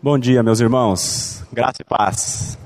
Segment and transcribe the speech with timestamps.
[0.00, 1.42] Bom dia, meus irmãos.
[1.52, 2.56] Graça e paz.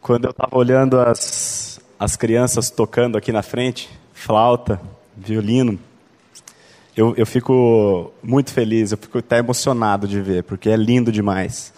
[0.00, 4.80] Quando eu estava olhando as, as crianças tocando aqui na frente, flauta,
[5.14, 5.78] violino,
[6.96, 11.70] eu, eu fico muito feliz, eu fico até emocionado de ver, porque é lindo demais.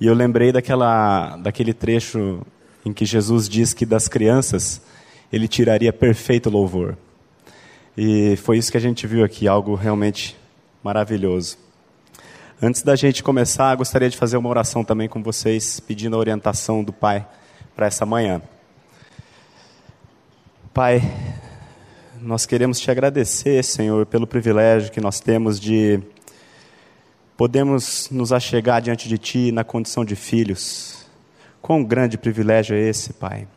[0.00, 2.40] E eu lembrei daquela, daquele trecho
[2.86, 4.80] em que Jesus diz que das crianças
[5.30, 6.96] ele tiraria perfeito louvor.
[7.98, 10.34] E foi isso que a gente viu aqui, algo realmente
[10.82, 11.63] maravilhoso.
[12.62, 16.84] Antes da gente começar, gostaria de fazer uma oração também com vocês, pedindo a orientação
[16.84, 17.26] do Pai
[17.74, 18.40] para essa manhã.
[20.72, 21.02] Pai,
[22.20, 26.00] nós queremos te agradecer, Senhor, pelo privilégio que nós temos de
[27.36, 31.06] podermos nos achegar diante de Ti na condição de filhos.
[31.60, 33.48] Quão grande privilégio é esse, Pai?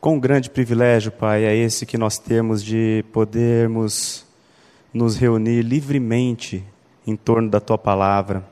[0.00, 4.24] Quão grande privilégio, Pai, é esse que nós temos de podermos
[4.92, 6.64] nos reunir livremente
[7.10, 8.44] em torno da tua palavra.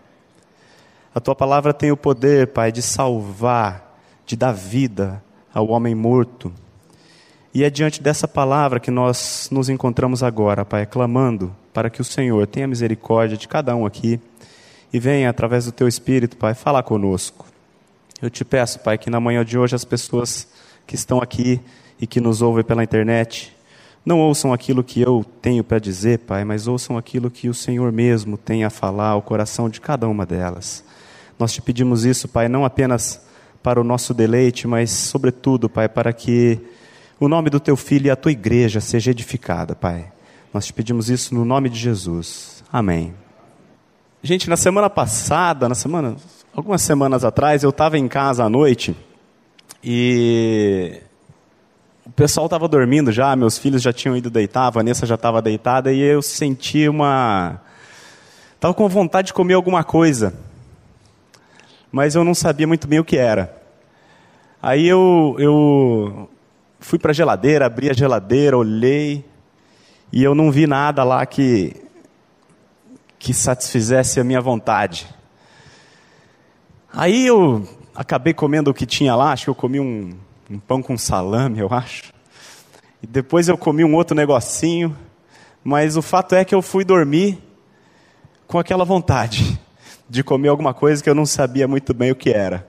[1.15, 5.23] A tua palavra tem o poder, Pai, de salvar, de dar vida
[5.53, 6.53] ao homem morto.
[7.55, 12.05] E é diante dessa palavra que nós nos encontramos agora, Pai, clamando para que o
[12.05, 14.21] Senhor tenha misericórdia de cada um aqui
[14.93, 17.47] e venha, através do teu Espírito, Pai, falar conosco.
[18.21, 20.47] Eu te peço, Pai, que na manhã de hoje as pessoas
[20.87, 21.61] que estão aqui
[22.01, 23.56] e que nos ouvem pela internet
[24.07, 27.91] não ouçam aquilo que eu tenho para dizer, Pai, mas ouçam aquilo que o Senhor
[27.91, 30.85] mesmo tem a falar ao coração de cada uma delas.
[31.37, 33.21] Nós te pedimos isso, Pai, não apenas
[33.65, 36.61] para o nosso deleite, mas, sobretudo, Pai, para que
[37.19, 40.13] o nome do teu filho e a tua igreja seja edificada, Pai.
[40.55, 42.63] Nós te pedimos isso no nome de Jesus.
[42.73, 43.13] Amém.
[44.23, 46.15] Gente, na semana passada, na semana,
[46.55, 48.97] algumas semanas atrás, eu estava em casa à noite
[49.83, 51.01] e
[52.07, 55.43] o pessoal estava dormindo já, meus filhos já tinham ido deitar, a Vanessa já estava
[55.43, 57.61] deitada e eu senti uma.
[58.55, 60.33] Estava com vontade de comer alguma coisa,
[61.91, 63.61] mas eu não sabia muito bem o que era.
[64.63, 66.31] Aí eu, eu
[66.79, 69.25] fui para a geladeira, abri a geladeira, olhei
[70.13, 71.75] e eu não vi nada lá que,
[73.19, 75.09] que satisfizesse a minha vontade.
[76.93, 80.17] Aí eu acabei comendo o que tinha lá, acho que eu comi um,
[80.51, 82.13] um pão com salame, eu acho.
[83.03, 84.97] E depois eu comi um outro negocinho,
[85.63, 87.39] mas o fato é que eu fui dormir
[88.47, 89.59] com aquela vontade
[90.09, 92.67] de comer alguma coisa que eu não sabia muito bem o que era.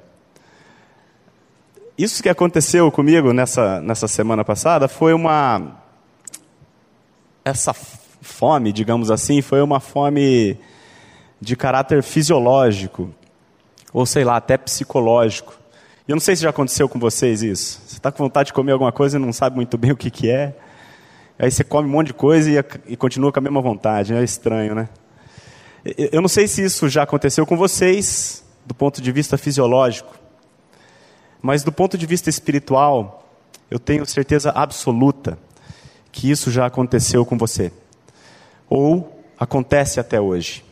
[1.97, 5.77] Isso que aconteceu comigo nessa, nessa semana passada foi uma.
[7.43, 10.59] Essa fome, digamos assim, foi uma fome
[11.39, 13.09] de caráter fisiológico,
[13.93, 15.57] ou sei lá, até psicológico.
[16.07, 17.81] E eu não sei se já aconteceu com vocês isso.
[17.85, 20.09] Você está com vontade de comer alguma coisa e não sabe muito bem o que,
[20.09, 20.55] que é.
[21.37, 24.13] Aí você come um monte de coisa e, e continua com a mesma vontade.
[24.13, 24.89] É estranho, né?
[25.97, 30.15] Eu não sei se isso já aconteceu com vocês, do ponto de vista fisiológico.
[31.41, 33.29] Mas do ponto de vista espiritual,
[33.69, 35.37] eu tenho certeza absoluta
[36.11, 37.71] que isso já aconteceu com você.
[38.69, 40.65] Ou acontece até hoje.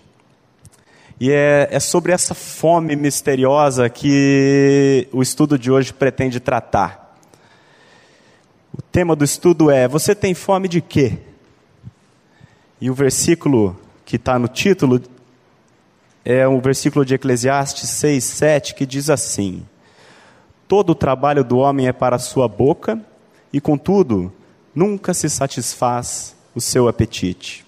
[1.19, 7.17] E é, é sobre essa fome misteriosa que o estudo de hoje pretende tratar.
[8.77, 11.17] O tema do estudo é: Você tem fome de quê?
[12.81, 15.01] E o versículo que está no título
[16.25, 19.65] é um versículo de Eclesiastes 6, 7, que diz assim:
[20.67, 22.99] Todo o trabalho do homem é para a sua boca,
[23.53, 24.33] e contudo,
[24.73, 27.64] nunca se satisfaz o seu apetite.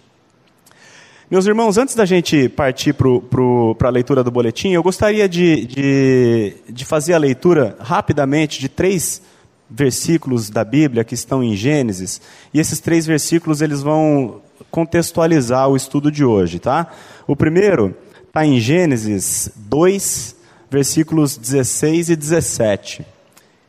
[1.30, 6.54] Meus irmãos, antes da gente partir para a leitura do boletim, eu gostaria de, de,
[6.70, 9.22] de fazer a leitura rapidamente de três
[9.70, 12.22] versículos da Bíblia que estão em Gênesis,
[12.54, 16.88] e esses três versículos eles vão contextualizar o estudo de hoje, tá?
[17.28, 17.94] O primeiro
[18.26, 20.34] está em Gênesis 2,
[20.72, 23.06] versículos 16 e 17,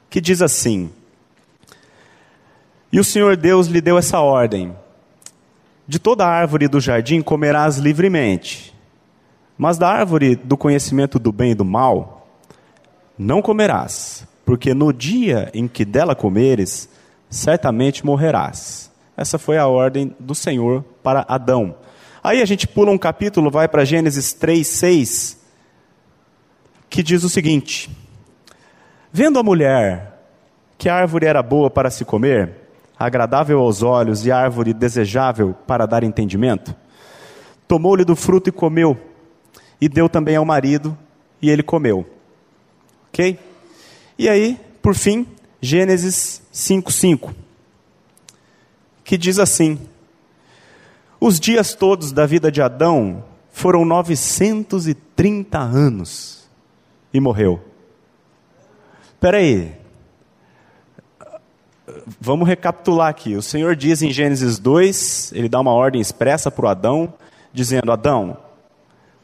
[0.09, 0.91] que diz assim:
[2.93, 4.73] E o Senhor Deus lhe deu essa ordem:
[5.88, 8.75] de toda árvore do jardim comerás livremente,
[9.56, 12.29] mas da árvore do conhecimento do bem e do mal
[13.17, 16.90] não comerás, porque no dia em que dela comeres,
[17.31, 18.93] certamente morrerás.
[19.17, 21.75] Essa foi a ordem do Senhor para Adão.
[22.23, 25.41] Aí a gente pula um capítulo, vai para Gênesis 3, 6,
[26.88, 27.91] que diz o seguinte:
[29.11, 30.20] Vendo a mulher
[30.76, 32.57] que a árvore era boa para se comer,
[32.99, 36.75] agradável aos olhos e árvore desejável para dar entendimento?
[37.67, 38.99] Tomou-lhe do fruto e comeu,
[39.81, 40.97] e deu também ao marido,
[41.41, 42.09] e ele comeu.
[43.09, 43.39] Ok?
[44.19, 45.27] E aí, por fim,
[45.61, 47.35] Gênesis 5,5,
[49.05, 49.79] que diz assim:
[51.21, 56.49] Os dias todos da vida de Adão foram 930 anos
[57.12, 57.61] e morreu.
[59.15, 59.78] Espera aí.
[62.21, 63.35] Vamos recapitular aqui.
[63.37, 67.15] O Senhor diz em Gênesis 2, ele dá uma ordem expressa para o Adão,
[67.53, 68.37] dizendo: Adão,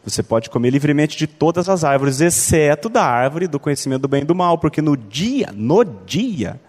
[0.05, 4.23] você pode comer livremente de todas as árvores, exceto da árvore do conhecimento do bem
[4.23, 6.61] e do mal, porque no dia, no dia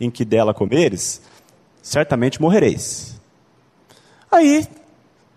[0.00, 1.20] em que dela comeres,
[1.82, 3.20] certamente morrereis.
[4.32, 4.66] Aí,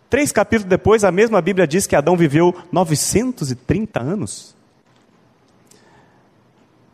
[0.10, 4.56] três capítulos depois, a mesma Bíblia diz que Adão viveu 930 anos.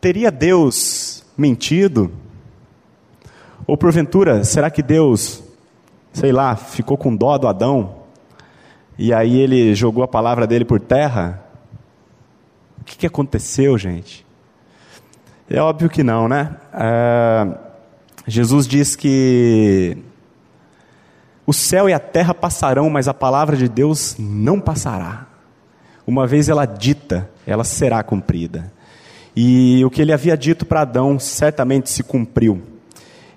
[0.00, 2.10] Teria Deus mentido?
[3.70, 5.44] Ou porventura, será que Deus,
[6.12, 7.98] sei lá, ficou com dó do Adão?
[8.98, 11.40] E aí ele jogou a palavra dele por terra?
[12.80, 14.26] O que, que aconteceu, gente?
[15.48, 16.56] É óbvio que não, né?
[16.74, 17.46] É,
[18.26, 19.96] Jesus diz que
[21.46, 25.28] o céu e a terra passarão, mas a palavra de Deus não passará.
[26.04, 28.72] Uma vez ela dita, ela será cumprida.
[29.36, 32.69] E o que ele havia dito para Adão certamente se cumpriu.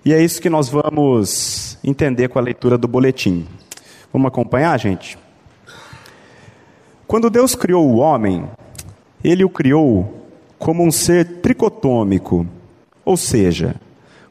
[0.06, 3.48] E é isso que nós vamos entender com a leitura do boletim.
[4.12, 5.18] Vamos acompanhar, gente?
[7.08, 8.44] Quando Deus criou o homem,
[9.24, 10.28] ele o criou
[10.60, 12.46] como um ser tricotômico,
[13.06, 13.76] ou seja,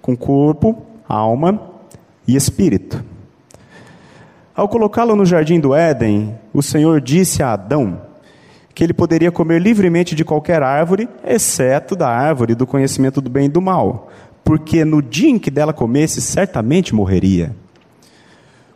[0.02, 1.58] com corpo, alma
[2.28, 3.02] e espírito.
[4.54, 7.98] Ao colocá-lo no jardim do Éden, o Senhor disse a Adão
[8.74, 13.46] que ele poderia comer livremente de qualquer árvore, exceto da árvore do conhecimento do bem
[13.46, 14.10] e do mal,
[14.44, 17.54] porque no dia em que dela comesse, certamente morreria.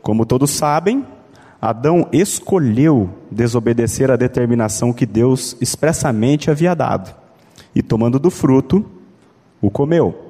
[0.03, 1.05] Como todos sabem,
[1.61, 7.15] Adão escolheu desobedecer à determinação que Deus expressamente havia dado,
[7.75, 8.85] e tomando do fruto,
[9.61, 10.27] o comeu.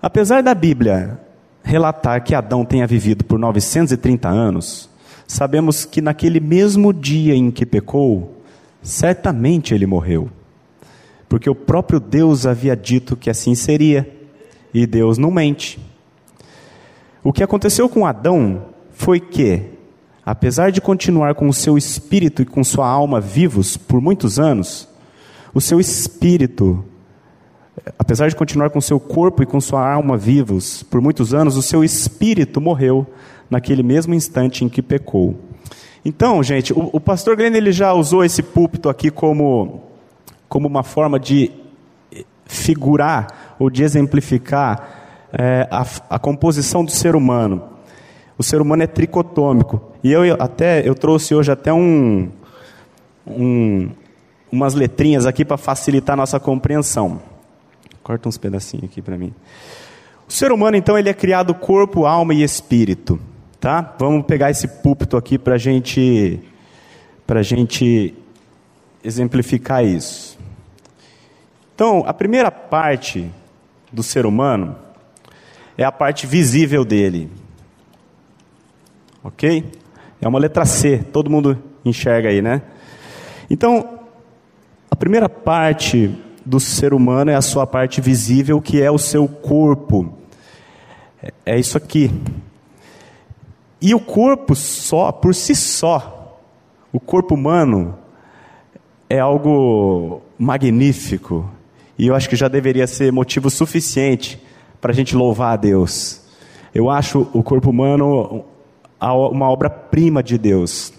[0.00, 1.20] Apesar da Bíblia
[1.62, 4.90] relatar que Adão tenha vivido por 930 anos,
[5.26, 8.42] sabemos que naquele mesmo dia em que pecou,
[8.82, 10.28] certamente ele morreu.
[11.32, 14.06] Porque o próprio Deus havia dito que assim seria,
[14.74, 15.80] e Deus não mente.
[17.24, 19.62] O que aconteceu com Adão foi que,
[20.26, 24.86] apesar de continuar com o seu espírito e com sua alma vivos por muitos anos,
[25.54, 26.84] o seu espírito,
[27.98, 31.56] apesar de continuar com o seu corpo e com sua alma vivos por muitos anos,
[31.56, 33.06] o seu espírito morreu
[33.48, 35.40] naquele mesmo instante em que pecou.
[36.04, 39.91] Então, gente, o, o pastor Glenn ele já usou esse púlpito aqui como,
[40.52, 41.50] como uma forma de
[42.44, 47.62] figurar ou de exemplificar é, a, a composição do ser humano.
[48.36, 49.80] O ser humano é tricotômico.
[50.04, 52.28] E eu até eu trouxe hoje até um,
[53.26, 53.88] um
[54.52, 57.22] umas letrinhas aqui para facilitar a nossa compreensão.
[58.02, 59.32] Corta uns pedacinhos aqui para mim.
[60.28, 63.18] O ser humano, então, ele é criado corpo, alma e espírito.
[63.58, 63.94] Tá?
[63.98, 66.40] Vamos pegar esse púlpito aqui para gente,
[67.26, 68.14] a gente
[69.02, 70.31] exemplificar isso.
[71.74, 73.30] Então, a primeira parte
[73.90, 74.76] do ser humano
[75.76, 77.30] é a parte visível dele.
[79.24, 79.64] Ok?
[80.20, 82.62] É uma letra C, todo mundo enxerga aí, né?
[83.50, 84.00] Então,
[84.90, 86.14] a primeira parte
[86.44, 90.16] do ser humano é a sua parte visível, que é o seu corpo.
[91.22, 92.10] É, é isso aqui.
[93.80, 96.38] E o corpo só, por si só,
[96.92, 97.98] o corpo humano
[99.08, 101.48] é algo magnífico.
[102.02, 104.36] E eu acho que já deveria ser motivo suficiente
[104.80, 106.20] para a gente louvar a Deus.
[106.74, 108.44] Eu acho o corpo humano
[109.00, 110.92] uma obra-prima de Deus.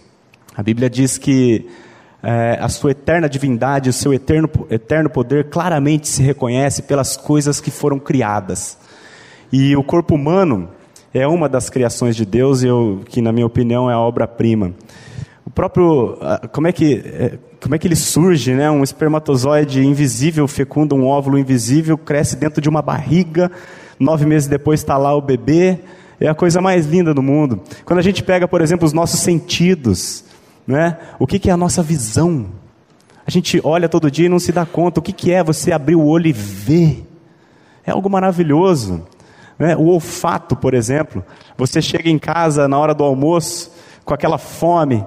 [0.55, 1.67] A Bíblia diz que
[2.23, 7.59] é, a sua eterna divindade, o seu eterno, eterno poder claramente se reconhece pelas coisas
[7.59, 8.77] que foram criadas.
[9.51, 10.69] E o corpo humano
[11.13, 14.73] é uma das criações de Deus, eu, que na minha opinião é a obra-prima.
[15.45, 16.17] O próprio,
[16.53, 18.69] como é que, é, como é que ele surge, né?
[18.69, 23.49] Um espermatozoide invisível fecunda um óvulo invisível, cresce dentro de uma barriga,
[23.97, 25.79] nove meses depois está lá o bebê,
[26.19, 27.61] é a coisa mais linda do mundo.
[27.85, 30.25] Quando a gente pega, por exemplo, os nossos sentidos,
[30.67, 30.97] né?
[31.17, 32.47] o que, que é a nossa visão?
[33.25, 34.99] A gente olha todo dia e não se dá conta.
[34.99, 37.07] O que, que é você abrir o olho e ver?
[37.85, 39.07] É algo maravilhoso.
[39.57, 39.73] Né?
[39.77, 41.23] O olfato, por exemplo.
[41.57, 43.71] Você chega em casa na hora do almoço
[44.03, 45.05] com aquela fome,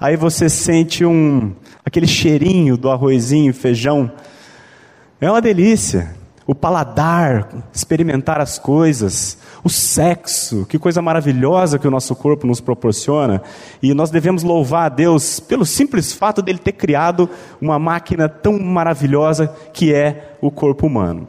[0.00, 1.52] aí você sente um
[1.88, 4.12] aquele cheirinho do arrozinho, feijão.
[5.20, 6.14] É uma delícia.
[6.46, 12.58] O paladar, experimentar as coisas, o sexo, que coisa maravilhosa que o nosso corpo nos
[12.58, 13.42] proporciona.
[13.82, 17.28] E nós devemos louvar a Deus pelo simples fato dele ter criado
[17.60, 21.28] uma máquina tão maravilhosa que é o corpo humano.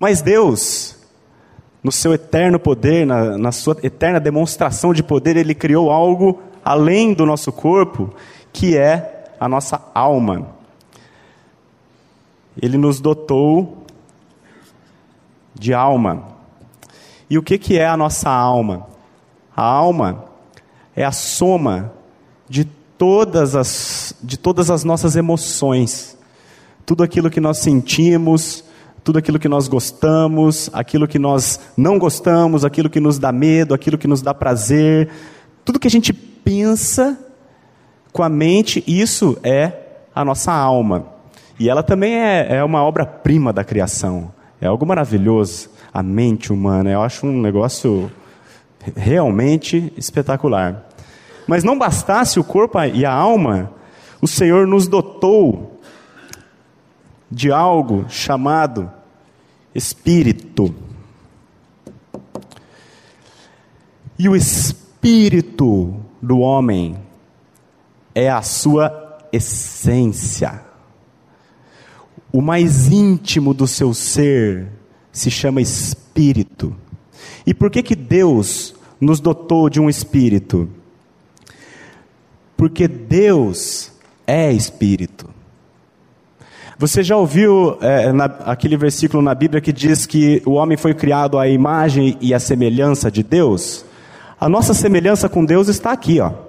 [0.00, 0.96] Mas Deus,
[1.82, 7.12] no seu eterno poder, na, na sua eterna demonstração de poder, ele criou algo além
[7.12, 8.14] do nosso corpo,
[8.52, 10.48] que é a nossa alma.
[12.60, 13.86] Ele nos dotou
[15.54, 16.24] de alma.
[17.30, 18.86] E o que, que é a nossa alma?
[19.54, 20.24] A alma
[20.94, 21.92] é a soma
[22.48, 26.16] de todas as, de todas as nossas emoções,
[26.84, 28.64] tudo aquilo que nós sentimos,
[29.04, 33.74] tudo aquilo que nós gostamos, aquilo que nós não gostamos, aquilo que nos dá medo,
[33.74, 35.08] aquilo que nos dá prazer,
[35.64, 37.18] tudo que a gente pensa
[38.18, 39.72] com a mente, isso é
[40.12, 41.06] a nossa alma.
[41.56, 44.32] E ela também é, é uma obra-prima da criação.
[44.60, 46.90] É algo maravilhoso, a mente humana.
[46.90, 48.10] Eu acho um negócio
[48.96, 50.88] realmente espetacular.
[51.46, 53.70] Mas não bastasse o corpo e a alma,
[54.20, 55.80] o Senhor nos dotou
[57.30, 58.90] de algo chamado
[59.72, 60.74] espírito.
[64.18, 67.06] E o espírito do homem
[68.18, 70.60] é a sua essência.
[72.32, 74.66] O mais íntimo do seu ser
[75.12, 76.74] se chama espírito.
[77.46, 80.68] E por que que Deus nos dotou de um espírito?
[82.56, 83.92] Porque Deus
[84.26, 85.30] é espírito.
[86.76, 90.92] Você já ouviu é, na, aquele versículo na Bíblia que diz que o homem foi
[90.92, 93.84] criado à imagem e à semelhança de Deus?
[94.40, 96.47] A nossa semelhança com Deus está aqui, ó.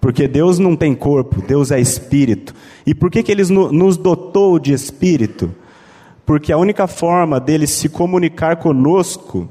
[0.00, 2.54] Porque Deus não tem corpo, Deus é espírito.
[2.86, 5.52] E por que, que Ele nos dotou de espírito?
[6.24, 9.48] Porque a única forma dele se comunicar conosco,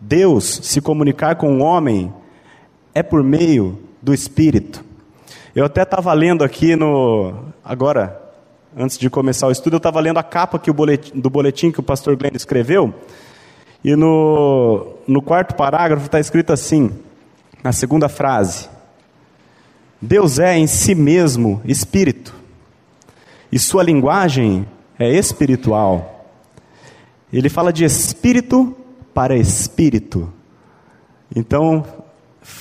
[0.00, 2.12] Deus se comunicar com o homem,
[2.94, 4.84] é por meio do Espírito.
[5.54, 7.34] Eu até estava lendo aqui no.
[7.64, 8.20] Agora,
[8.76, 11.72] antes de começar o estudo, eu estava lendo a capa que o boletim, do boletim
[11.72, 12.94] que o pastor Glenn escreveu.
[13.82, 16.90] E no, no quarto parágrafo está escrito assim,
[17.64, 18.68] na segunda frase:
[20.00, 22.34] Deus é em si mesmo espírito,
[23.52, 24.66] e sua linguagem
[24.98, 26.26] é espiritual.
[27.32, 28.74] Ele fala de espírito
[29.12, 30.32] para espírito.
[31.34, 31.84] Então,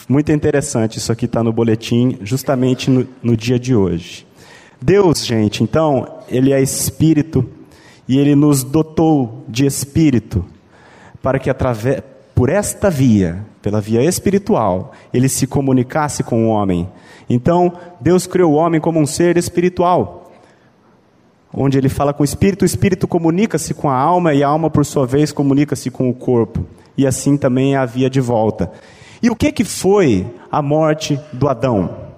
[0.08, 4.28] muito interessante, isso aqui está no boletim, justamente no, no dia de hoje.
[4.82, 7.48] Deus, gente, então, Ele é Espírito
[8.08, 10.46] e Ele nos dotou de Espírito
[11.22, 12.02] para que através,
[12.34, 16.88] por esta via, pela via espiritual, Ele se comunicasse com o homem.
[17.30, 20.32] Então, Deus criou o homem como um ser espiritual,
[21.54, 24.70] onde Ele fala com o Espírito, o Espírito comunica-se com a alma e a alma,
[24.70, 26.66] por sua vez, comunica-se com o corpo.
[26.98, 28.72] E assim também é a via de volta.
[29.22, 32.10] E o que, que foi a morte do Adão?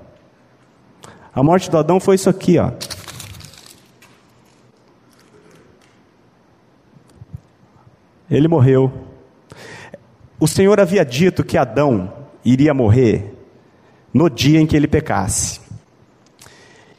[1.34, 2.72] A morte do Adão foi isso aqui, ó.
[8.30, 9.11] Ele morreu.
[10.42, 12.12] O Senhor havia dito que Adão
[12.44, 13.32] iria morrer
[14.12, 15.62] no dia em que ele pecasse.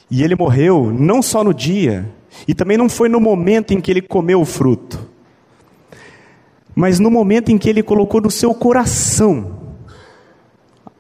[0.09, 2.09] E ele morreu não só no dia,
[2.47, 5.11] e também não foi no momento em que ele comeu o fruto,
[6.73, 9.59] mas no momento em que ele colocou no seu coração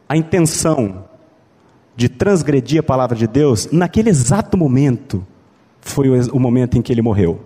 [0.09, 1.05] a intenção
[1.95, 5.25] de transgredir a palavra de Deus, naquele exato momento
[5.81, 7.41] foi o momento em que ele morreu.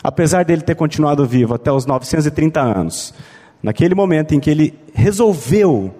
[0.00, 3.12] Apesar dele ter continuado vivo até os 930 anos,
[3.62, 5.94] naquele momento em que ele resolveu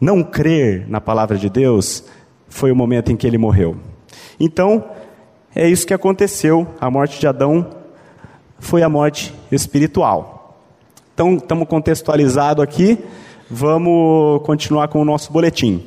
[0.00, 2.04] não crer na palavra de Deus,
[2.48, 3.76] foi o momento em que ele morreu.
[4.38, 4.84] Então,
[5.54, 6.66] é isso que aconteceu.
[6.80, 7.70] A morte de Adão
[8.58, 10.58] foi a morte espiritual.
[11.12, 12.98] Então, estamos contextualizados aqui.
[13.50, 15.86] Vamos continuar com o nosso boletim.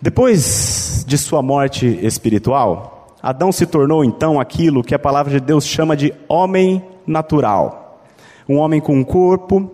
[0.00, 2.93] Depois de sua morte espiritual,
[3.24, 8.02] Adão se tornou então aquilo que a palavra de Deus chama de homem natural.
[8.46, 9.70] Um homem com corpo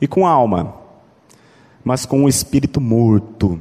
[0.00, 0.72] e com alma,
[1.82, 3.60] mas com um espírito morto.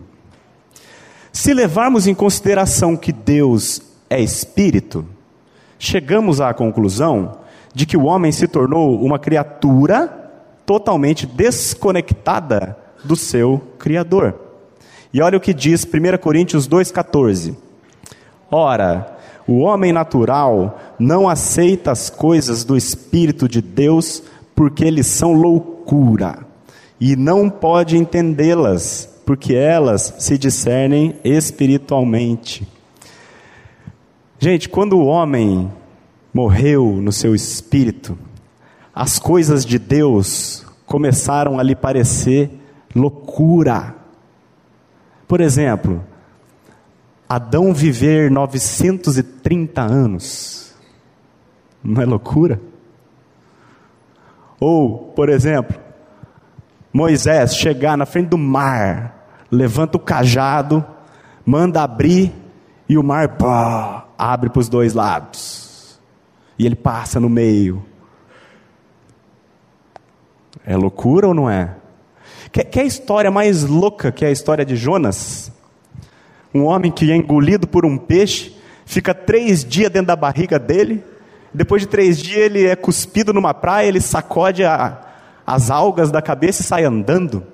[1.33, 5.03] Se levarmos em consideração que Deus é espírito,
[5.79, 7.39] chegamos à conclusão
[7.73, 10.07] de que o homem se tornou uma criatura
[10.67, 14.35] totalmente desconectada do seu Criador.
[15.11, 17.55] E olha o que diz 1 Coríntios 2,14:
[18.51, 19.10] Ora,
[19.47, 24.23] o homem natural não aceita as coisas do Espírito de Deus
[24.55, 26.45] porque eles são loucura,
[26.99, 32.67] e não pode entendê-las, porque elas se discernem espiritualmente.
[34.37, 35.71] Gente, quando o homem
[36.33, 38.17] morreu no seu espírito,
[38.93, 42.51] as coisas de Deus começaram a lhe parecer
[42.95, 43.95] loucura.
[45.27, 46.03] Por exemplo,
[47.33, 50.75] Adão viver 930 anos,
[51.81, 52.59] não é loucura?
[54.59, 55.79] Ou, por exemplo,
[56.91, 60.85] Moisés chegar na frente do mar, levanta o cajado,
[61.45, 62.33] manda abrir
[62.89, 66.01] e o mar pá, abre para os dois lados.
[66.59, 67.81] E ele passa no meio.
[70.65, 71.77] É loucura ou não é?
[72.51, 75.50] Quer, quer a história mais louca que é a história de Jonas?
[76.53, 78.55] Um homem que é engolido por um peixe,
[78.85, 81.03] fica três dias dentro da barriga dele,
[81.53, 85.01] depois de três dias ele é cuspido numa praia, ele sacode a,
[85.45, 87.45] as algas da cabeça e sai andando.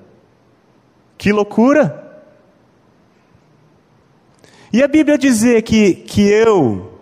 [1.18, 2.06] Que loucura!
[4.72, 7.00] E a Bíblia dizer que, que eu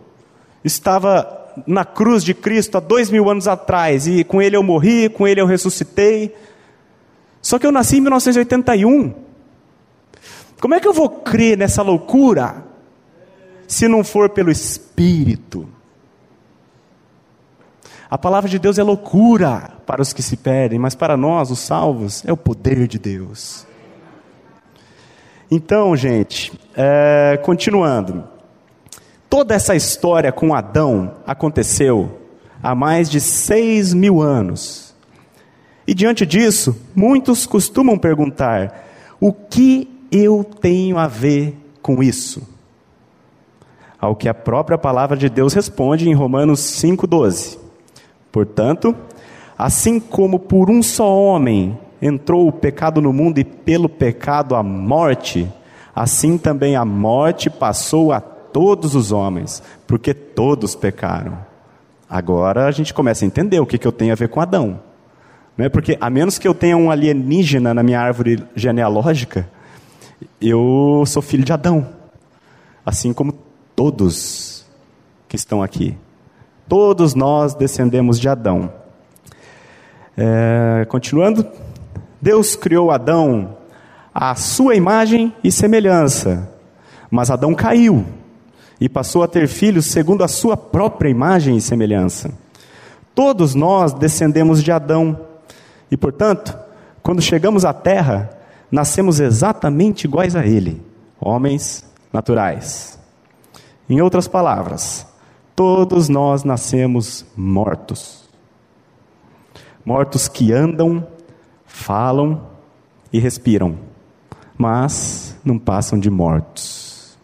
[0.64, 1.36] estava
[1.66, 5.28] na cruz de Cristo há dois mil anos atrás, e com ele eu morri, com
[5.28, 6.36] ele eu ressuscitei.
[7.42, 9.25] Só que eu nasci em 1981.
[10.60, 12.64] Como é que eu vou crer nessa loucura
[13.68, 15.68] se não for pelo Espírito?
[18.10, 21.60] A palavra de Deus é loucura para os que se perdem, mas para nós, os
[21.60, 23.66] salvos, é o poder de Deus.
[25.50, 28.24] Então, gente, é, continuando.
[29.30, 32.22] Toda essa história com Adão aconteceu
[32.64, 34.96] há mais de seis mil anos.
[35.88, 38.88] E diante disso, muitos costumam perguntar:
[39.20, 42.41] o que eu tenho a ver com isso?
[44.00, 47.57] Ao que a própria palavra de Deus responde em Romanos 5,12.
[48.31, 48.95] Portanto,
[49.57, 54.62] assim como por um só homem entrou o pecado no mundo e pelo pecado a
[54.62, 55.51] morte,
[55.95, 61.38] assim também a morte passou a todos os homens, porque todos pecaram.
[62.10, 64.79] Agora a gente começa a entender o que, que eu tenho a ver com Adão.
[65.57, 65.69] Né?
[65.69, 69.50] Porque a menos que eu tenha um alienígena na minha árvore genealógica,
[70.41, 71.88] eu sou filho de Adão.
[72.86, 73.34] Assim como
[73.75, 74.65] todos
[75.27, 75.98] que estão aqui.
[76.67, 78.72] Todos nós descendemos de Adão.
[80.17, 81.45] É, continuando,
[82.22, 83.57] Deus criou Adão
[84.13, 86.50] à sua imagem e semelhança,
[87.12, 88.05] mas Adão caiu
[88.79, 92.32] e passou a ter filhos segundo a sua própria imagem e semelhança.
[93.13, 95.19] Todos nós descendemos de Adão
[95.91, 96.58] e, portanto,
[97.04, 98.35] quando chegamos à terra,
[98.76, 100.82] nascemos exatamente iguais a ele,
[101.20, 101.84] homens
[102.14, 103.00] naturais.
[103.90, 105.08] Em outras palavras,
[105.56, 108.26] Todos nós nascemos mortos.
[109.86, 111.08] Mortos que andam,
[111.66, 112.50] falam
[113.14, 113.78] e respiram,
[114.58, 117.18] mas não passam de mortos.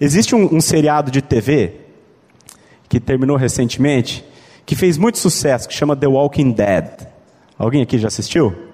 [0.00, 1.80] Existe um, um seriado de TV
[2.88, 4.24] que terminou recentemente,
[4.64, 7.08] que fez muito sucesso, que chama The Walking Dead.
[7.58, 8.67] Alguém aqui já assistiu?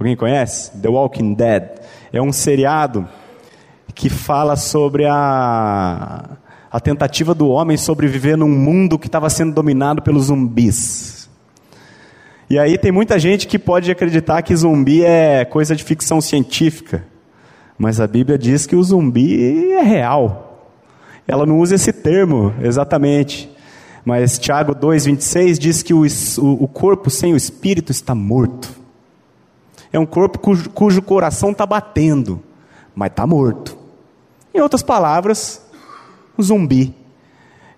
[0.00, 0.72] Alguém conhece?
[0.78, 1.68] The Walking Dead.
[2.12, 3.06] É um seriado
[3.94, 6.38] que fala sobre a
[6.70, 11.28] a tentativa do homem sobreviver num mundo que estava sendo dominado pelos zumbis.
[12.48, 17.04] E aí tem muita gente que pode acreditar que zumbi é coisa de ficção científica,
[17.76, 20.70] mas a Bíblia diz que o zumbi é real.
[21.26, 23.50] Ela não usa esse termo exatamente,
[24.04, 26.04] mas Tiago 2,26 diz que o,
[26.38, 28.79] o, corpo sem o espírito está morto.
[29.92, 32.42] É um corpo cujo, cujo coração está batendo,
[32.94, 33.76] mas está morto.
[34.54, 35.64] Em outras palavras,
[36.38, 36.94] um zumbi.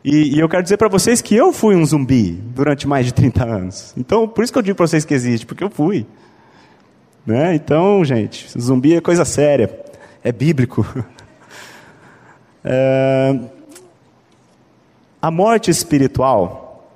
[0.05, 3.15] E, e eu quero dizer para vocês que eu fui um zumbi durante mais de
[3.15, 3.95] 30 anos.
[3.97, 6.07] Então, por isso que eu digo para vocês que existe, porque eu fui.
[7.25, 7.55] Né?
[7.55, 9.71] Então, gente, zumbi é coisa séria,
[10.23, 10.87] é bíblico.
[12.65, 13.41] É...
[15.21, 16.89] A morte espiritual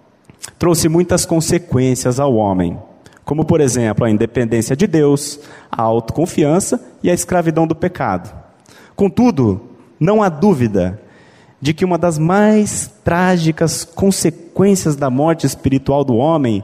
[0.56, 2.78] trouxe muitas consequências ao homem,
[3.26, 8.32] como, por exemplo, a independência de Deus, a autoconfiança e a escravidão do pecado.
[8.94, 9.60] Contudo,
[9.98, 11.02] não há dúvida
[11.60, 16.62] de que uma das mais trágicas consequências da morte espiritual do homem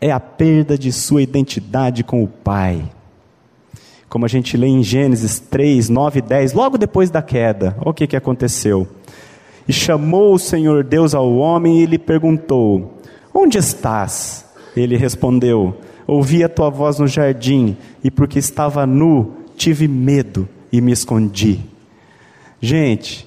[0.00, 2.82] é a perda de sua identidade com o Pai.
[4.08, 7.90] Como a gente lê em Gênesis 3, 9 e 10, logo depois da queda, olha
[7.90, 8.88] o que, que aconteceu.
[9.68, 12.94] E chamou o Senhor Deus ao homem e lhe perguntou:
[13.34, 14.45] Onde estás?
[14.76, 20.80] Ele respondeu: Ouvi a tua voz no jardim, e porque estava nu, tive medo e
[20.80, 21.60] me escondi.
[22.60, 23.26] Gente,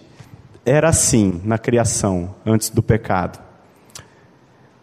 [0.66, 3.40] era assim na criação, antes do pecado.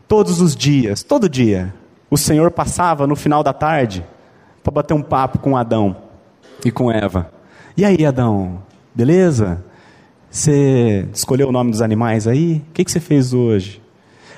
[0.08, 1.72] Todos os dias, todo dia,
[2.10, 4.04] o Senhor passava no final da tarde
[4.62, 5.96] para bater um papo com Adão
[6.64, 7.30] e com Eva.
[7.76, 8.62] E aí, Adão,
[8.94, 9.64] beleza?
[10.30, 12.62] Você escolheu o nome dos animais aí?
[12.68, 13.82] O que, você fez hoje?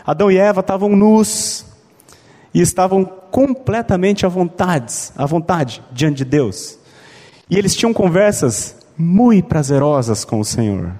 [0.06, 1.66] Adão e Eva estavam nus
[2.52, 6.78] e estavam completamente à vontade, à vontade diante de Deus.
[7.50, 10.92] E eles tinham conversas muito prazerosas com o Senhor.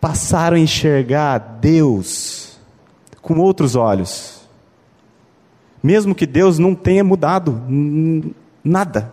[0.00, 2.58] passaram a enxergar Deus
[3.20, 4.42] com outros olhos.
[5.82, 7.62] Mesmo que Deus não tenha mudado
[8.62, 9.12] nada.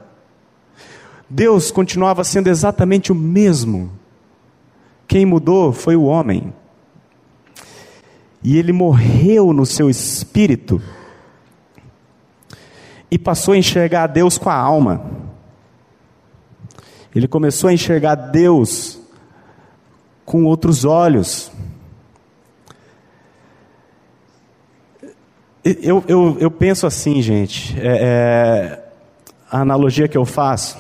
[1.30, 3.92] Deus continuava sendo exatamente o mesmo.
[5.10, 6.54] Quem mudou foi o homem.
[8.44, 10.80] E ele morreu no seu espírito
[13.10, 15.10] e passou a enxergar Deus com a alma.
[17.14, 19.02] Ele começou a enxergar Deus
[20.24, 21.52] com outros olhos.
[25.64, 28.92] Eu, eu, eu penso assim, gente, é, é,
[29.50, 30.78] a analogia que eu faço.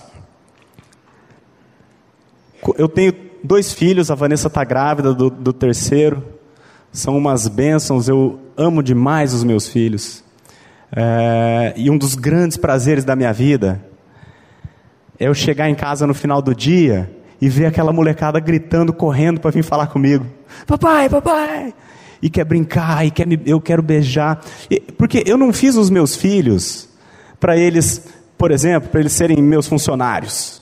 [2.77, 6.23] Eu tenho dois filhos, a Vanessa está grávida do, do terceiro,
[6.91, 10.23] são umas bênçãos, eu amo demais os meus filhos.
[10.91, 13.83] É, e um dos grandes prazeres da minha vida
[15.19, 19.39] é eu chegar em casa no final do dia e ver aquela molecada gritando, correndo
[19.39, 20.25] para vir falar comigo:
[20.65, 21.73] Papai, papai!
[22.21, 24.41] E quer brincar, e quer me, eu quero beijar.
[24.69, 26.89] E, porque eu não fiz os meus filhos
[27.39, 28.05] para eles,
[28.37, 30.58] por exemplo, para eles serem meus funcionários.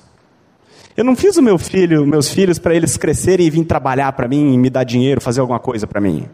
[0.97, 4.27] Eu não fiz o meu filho, meus filhos para eles crescerem e vir trabalhar para
[4.27, 6.27] mim, me dar dinheiro, fazer alguma coisa para mim.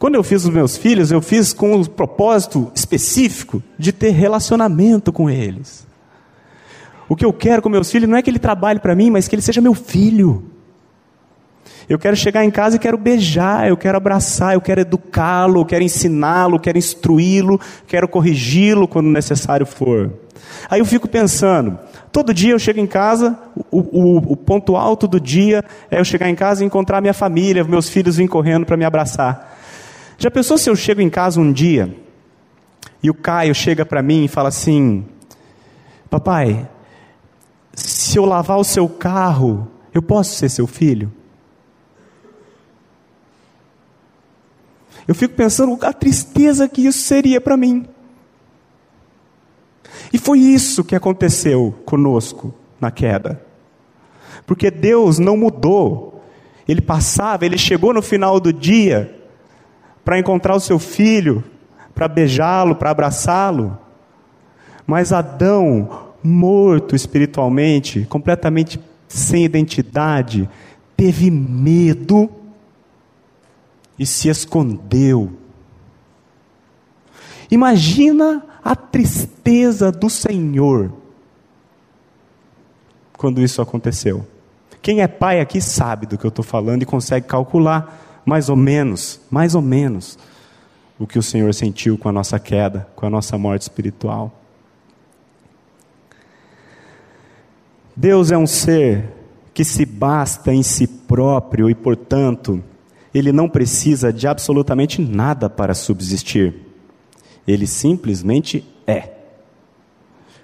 [0.00, 5.12] Quando eu fiz os meus filhos, eu fiz com o propósito específico de ter relacionamento
[5.12, 5.86] com eles.
[7.08, 9.28] O que eu quero com meus filhos não é que ele trabalhe para mim, mas
[9.28, 10.42] que ele seja meu filho.
[11.88, 15.64] Eu quero chegar em casa e quero beijar, eu quero abraçar, eu quero educá-lo, eu
[15.64, 20.12] quero ensiná-lo, quero instruí-lo, quero corrigi-lo quando necessário for.
[20.68, 21.78] Aí eu fico pensando,
[22.12, 23.38] todo dia eu chego em casa,
[23.70, 27.14] o, o, o ponto alto do dia é eu chegar em casa e encontrar minha
[27.14, 29.58] família, meus filhos vêm correndo para me abraçar.
[30.18, 31.96] Já pensou se eu chego em casa um dia
[33.02, 35.04] e o Caio chega para mim e fala assim:
[36.10, 36.68] Papai,
[37.72, 41.10] se eu lavar o seu carro, eu posso ser seu filho?
[45.08, 47.86] Eu fico pensando a tristeza que isso seria para mim.
[50.12, 53.40] E foi isso que aconteceu conosco na queda.
[54.46, 56.22] Porque Deus não mudou.
[56.68, 59.18] Ele passava, ele chegou no final do dia
[60.04, 61.42] para encontrar o seu filho,
[61.94, 63.78] para beijá-lo, para abraçá-lo.
[64.86, 70.48] Mas Adão, morto espiritualmente, completamente sem identidade,
[70.96, 72.30] teve medo
[73.98, 75.32] e se escondeu.
[77.50, 80.92] Imagina a tristeza do Senhor
[83.16, 84.26] quando isso aconteceu.
[84.80, 88.56] Quem é pai aqui sabe do que eu estou falando e consegue calcular mais ou
[88.56, 90.18] menos, mais ou menos,
[90.98, 94.32] o que o Senhor sentiu com a nossa queda, com a nossa morte espiritual.
[97.94, 99.08] Deus é um ser
[99.52, 102.62] que se basta em si próprio e, portanto,
[103.12, 106.61] ele não precisa de absolutamente nada para subsistir.
[107.46, 109.10] Ele simplesmente é.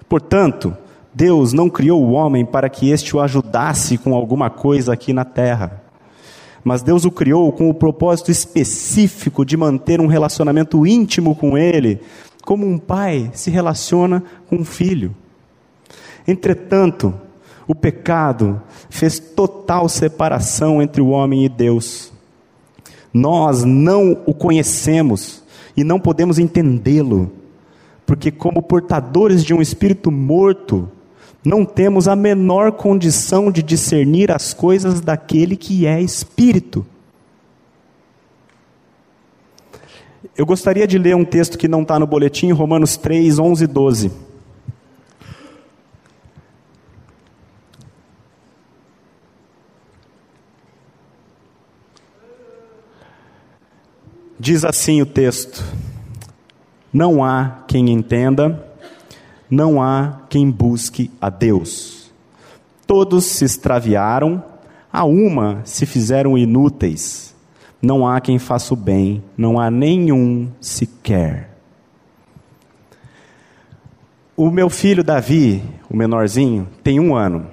[0.07, 0.75] Portanto,
[1.13, 5.25] Deus não criou o homem para que este o ajudasse com alguma coisa aqui na
[5.25, 5.83] terra
[6.63, 12.01] mas Deus o criou com o propósito específico de manter um relacionamento íntimo com Ele,
[12.43, 15.15] como um pai se relaciona com um filho.
[16.27, 17.13] Entretanto,
[17.67, 22.11] o pecado fez total separação entre o homem e Deus.
[23.13, 25.43] Nós não o conhecemos
[25.75, 27.31] e não podemos entendê-lo,
[28.05, 30.89] porque, como portadores de um espírito morto,
[31.43, 36.85] não temos a menor condição de discernir as coisas daquele que é espírito.
[40.35, 43.67] Eu gostaria de ler um texto que não está no boletim, Romanos 3, 11 e
[43.67, 44.28] 12.
[54.39, 55.61] Diz assim o texto:
[56.93, 58.65] Não há quem entenda,
[59.49, 62.09] não há quem busque a Deus.
[62.87, 64.41] Todos se extraviaram,
[64.91, 67.35] a uma se fizeram inúteis.
[67.81, 71.49] Não há quem faça o bem, não há nenhum sequer.
[74.37, 77.47] O meu filho Davi, o menorzinho, tem um ano.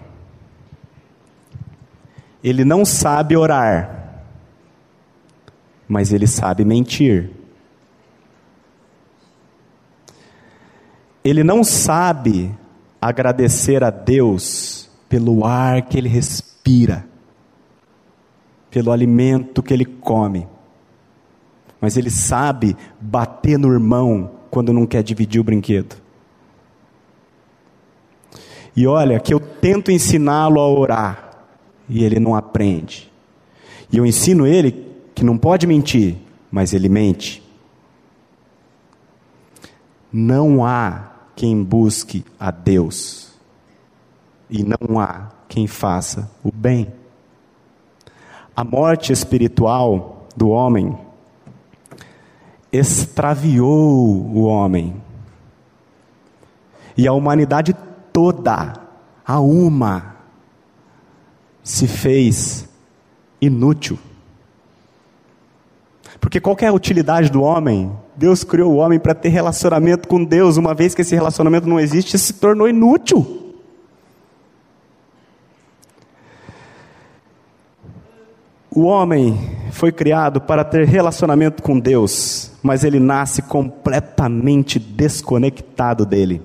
[2.45, 4.06] Ele não sabe orar,
[5.89, 7.31] mas ele sabe mentir.
[11.29, 12.55] ele não sabe
[13.01, 17.05] agradecer a Deus pelo ar que ele respira,
[18.71, 20.47] pelo alimento que ele come,
[21.81, 25.97] mas ele sabe bater no irmão quando não quer dividir o brinquedo.
[28.77, 31.31] E olha, que eu tento ensiná-lo a orar
[31.89, 33.11] e ele não aprende.
[33.91, 36.19] E eu ensino ele que não pode mentir,
[36.51, 37.43] mas ele mente.
[40.13, 43.33] Não há quem busque a Deus,
[44.51, 46.93] e não há quem faça o bem.
[48.55, 50.97] A morte espiritual do homem
[52.71, 55.03] extraviou o homem.
[56.95, 57.75] E a humanidade
[58.13, 58.75] toda,
[59.27, 60.17] a uma,
[61.63, 62.69] se fez
[63.41, 63.99] inútil.
[66.27, 67.89] Porque qual é a utilidade do homem?
[68.17, 71.79] Deus criou o homem para ter relacionamento com Deus, uma vez que esse relacionamento não
[71.79, 73.55] existe, se tornou inútil.
[78.69, 79.39] O homem
[79.71, 86.43] foi criado para ter relacionamento com Deus, mas ele nasce completamente desconectado dele.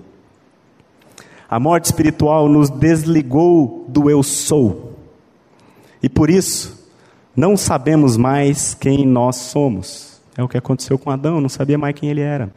[1.50, 4.94] A morte espiritual nos desligou do eu sou.
[6.04, 6.81] E por isso,
[7.36, 10.22] não sabemos mais quem nós somos.
[10.38, 12.52] É o que aconteceu com Adão, não sabia mais quem ele era.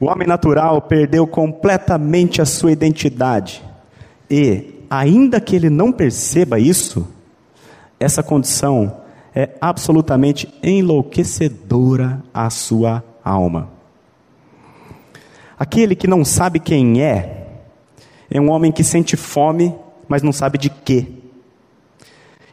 [0.00, 3.62] O homem natural perdeu completamente a sua identidade.
[4.30, 7.06] E, ainda que ele não perceba isso,
[7.98, 8.96] essa condição
[9.34, 13.68] é absolutamente enlouquecedora à sua alma.
[15.58, 17.46] Aquele que não sabe quem é,
[18.30, 19.74] é um homem que sente fome,
[20.08, 21.19] mas não sabe de quê.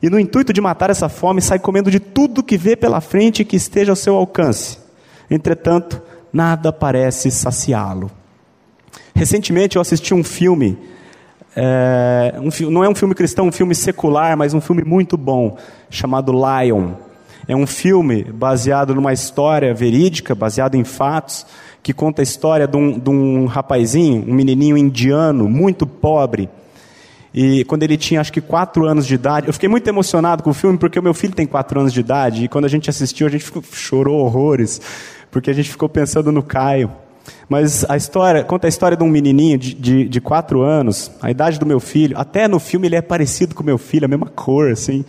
[0.01, 3.41] E no intuito de matar essa fome, sai comendo de tudo que vê pela frente
[3.41, 4.77] e que esteja ao seu alcance.
[5.29, 8.11] Entretanto, nada parece saciá-lo.
[9.15, 10.77] Recentemente eu assisti um filme
[11.59, 15.57] é, um, não é um filme cristão, um filme secular, mas um filme muito bom,
[15.89, 16.91] chamado Lion.
[17.47, 21.47] É um filme baseado numa história verídica, baseado em fatos,
[21.81, 26.47] que conta a história de um, de um rapazinho, um menininho indiano, muito pobre.
[27.39, 30.49] E quando ele tinha acho que quatro anos de idade, eu fiquei muito emocionado com
[30.49, 32.89] o filme porque o meu filho tem quatro anos de idade e quando a gente
[32.89, 34.81] assistiu a gente ficou, chorou horrores
[35.29, 36.91] porque a gente ficou pensando no Caio.
[37.47, 41.29] Mas a história, conta a história de um menininho de, de, de, quatro anos, a
[41.29, 42.17] idade do meu filho.
[42.17, 45.05] Até no filme ele é parecido com meu filho, a mesma cor, assim.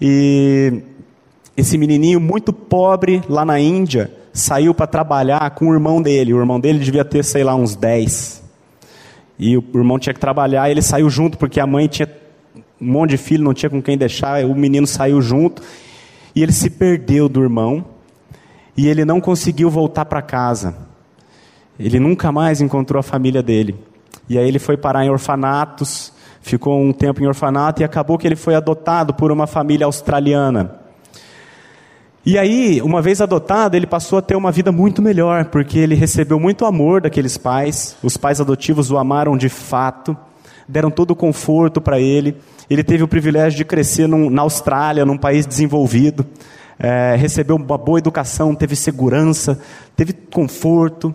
[0.00, 0.80] E
[1.54, 6.32] esse menininho muito pobre lá na Índia saiu para trabalhar com o irmão dele.
[6.32, 8.41] O irmão dele devia ter, sei lá, uns 10.
[9.38, 12.08] E o irmão tinha que trabalhar ele saiu junto porque a mãe tinha
[12.80, 14.44] um monte de filho, não tinha com quem deixar.
[14.44, 15.62] O menino saiu junto
[16.34, 17.84] e ele se perdeu do irmão
[18.76, 20.76] e ele não conseguiu voltar para casa.
[21.78, 23.76] Ele nunca mais encontrou a família dele.
[24.28, 28.26] E aí ele foi parar em orfanatos, ficou um tempo em orfanato e acabou que
[28.26, 30.81] ele foi adotado por uma família australiana.
[32.24, 35.96] E aí, uma vez adotado, ele passou a ter uma vida muito melhor, porque ele
[35.96, 37.96] recebeu muito amor daqueles pais.
[38.00, 40.16] Os pais adotivos o amaram de fato,
[40.68, 42.36] deram todo o conforto para ele.
[42.70, 46.24] Ele teve o privilégio de crescer num, na Austrália, num país desenvolvido.
[46.78, 49.60] É, recebeu uma boa educação, teve segurança,
[49.96, 51.12] teve conforto.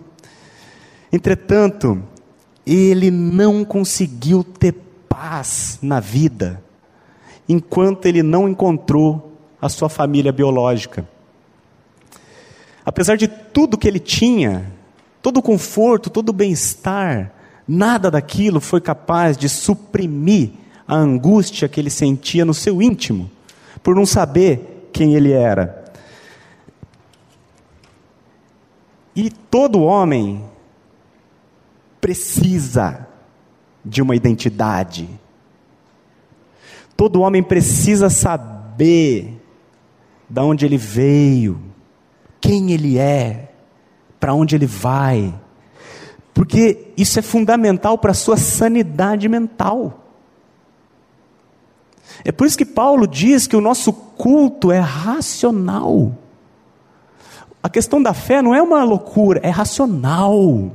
[1.10, 2.02] Entretanto,
[2.66, 4.74] ele não conseguiu ter
[5.08, 6.62] paz na vida
[7.48, 9.27] enquanto ele não encontrou
[9.60, 11.08] a sua família biológica.
[12.84, 14.72] Apesar de tudo que ele tinha,
[15.20, 17.32] todo o conforto, todo o bem-estar,
[17.66, 20.52] nada daquilo foi capaz de suprimir
[20.86, 23.30] a angústia que ele sentia no seu íntimo,
[23.82, 25.92] por não saber quem ele era.
[29.14, 30.44] E todo homem
[32.00, 33.06] precisa
[33.84, 35.08] de uma identidade.
[36.96, 39.38] Todo homem precisa saber
[40.28, 41.60] de onde ele veio,
[42.40, 43.50] quem ele é,
[44.20, 45.34] para onde ele vai,
[46.34, 50.04] porque isso é fundamental para a sua sanidade mental.
[52.24, 56.16] É por isso que Paulo diz que o nosso culto é racional.
[57.62, 60.70] A questão da fé não é uma loucura, é racional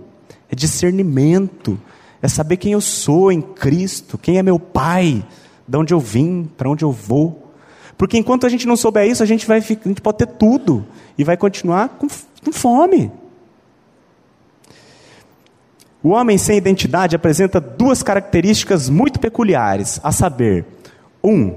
[0.53, 1.79] é discernimento,
[2.21, 5.25] é saber quem eu sou em Cristo, quem é meu Pai,
[5.67, 7.42] de onde eu vim, para onde eu vou.
[7.97, 10.85] Porque enquanto a gente não souber isso, a gente, vai, a gente pode ter tudo
[11.17, 12.07] e vai continuar com,
[12.43, 13.11] com fome.
[16.01, 20.65] O homem sem identidade apresenta duas características muito peculiares, a saber,
[21.23, 21.55] um,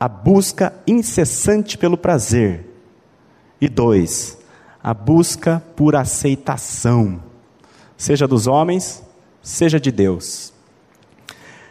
[0.00, 2.64] a busca incessante pelo prazer,
[3.60, 4.38] e dois,
[4.82, 7.28] a busca por aceitação
[7.98, 9.02] seja dos homens,
[9.42, 10.54] seja de Deus.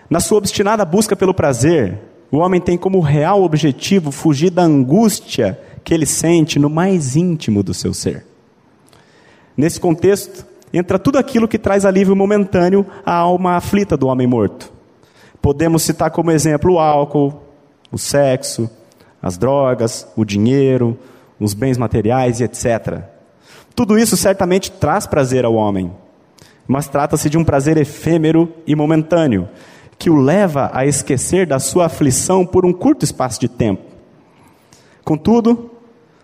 [0.10, 2.00] Na sua obstinada busca pelo prazer,
[2.32, 7.63] o homem tem como real objetivo fugir da angústia que ele sente no mais íntimo
[7.63, 8.26] do seu ser.
[9.56, 14.72] Nesse contexto, entra tudo aquilo que traz alívio momentâneo à alma aflita do homem morto.
[15.42, 17.42] Podemos citar como exemplo o álcool,
[17.92, 18.70] o sexo,
[19.22, 20.98] as drogas, o dinheiro,
[21.40, 23.02] os bens materiais e etc.
[23.76, 25.92] Tudo isso certamente traz prazer ao homem,
[26.68, 29.48] mas trata-se de um prazer efêmero e momentâneo,
[29.98, 33.84] que o leva a esquecer da sua aflição por um curto espaço de tempo.
[35.04, 35.72] Contudo,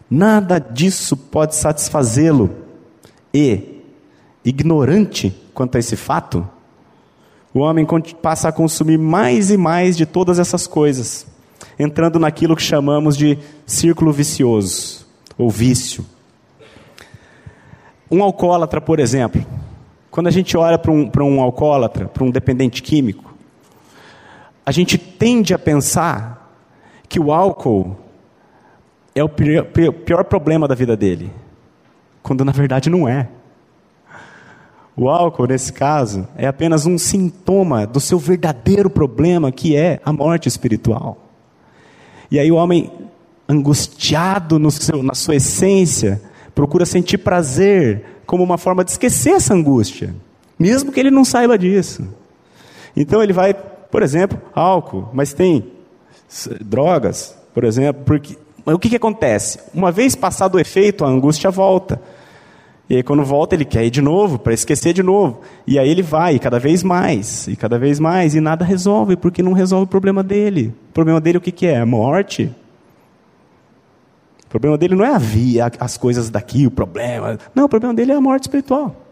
[0.09, 2.49] nada disso pode satisfazê-lo,
[3.33, 3.81] e,
[4.45, 6.47] ignorante quanto a esse fato,
[7.53, 7.85] o homem
[8.21, 11.25] passa a consumir mais e mais de todas essas coisas,
[11.79, 15.05] entrando naquilo que chamamos de círculo vicioso
[15.37, 16.05] ou vício.
[18.09, 19.43] Um alcoólatra, por exemplo,
[20.11, 23.32] quando a gente olha para um, um alcoólatra, para um dependente químico,
[24.65, 26.57] a gente tende a pensar
[27.07, 27.97] que o álcool
[29.15, 31.31] é o pior, pior problema da vida dele,
[32.21, 33.29] quando na verdade não é.
[34.95, 40.13] O álcool, nesse caso, é apenas um sintoma do seu verdadeiro problema, que é a
[40.13, 41.17] morte espiritual.
[42.29, 42.91] E aí o homem,
[43.49, 46.21] angustiado seu, na sua essência,
[46.53, 50.15] procura sentir prazer como uma forma de esquecer essa angústia,
[50.57, 52.07] mesmo que ele não saiba disso.
[52.95, 53.55] Então ele vai,
[53.93, 55.65] por exemplo, álcool, mas tem
[56.61, 59.59] drogas, por exemplo, porque o que, que acontece?
[59.71, 62.01] Uma vez passado o efeito, a angústia volta.
[62.89, 65.41] E aí, quando volta, ele quer ir de novo, para esquecer de novo.
[65.67, 69.43] E aí ele vai, cada vez mais, e cada vez mais, e nada resolve, porque
[69.43, 70.73] não resolve o problema dele.
[70.89, 71.77] O problema dele o que, que é?
[71.77, 72.51] A morte.
[74.43, 77.37] O problema dele não é a via, as coisas daqui, o problema.
[77.53, 79.02] Não, o problema dele é a morte espiritual.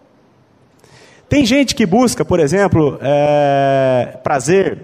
[1.31, 4.79] Tem gente que busca, por exemplo, é, prazer.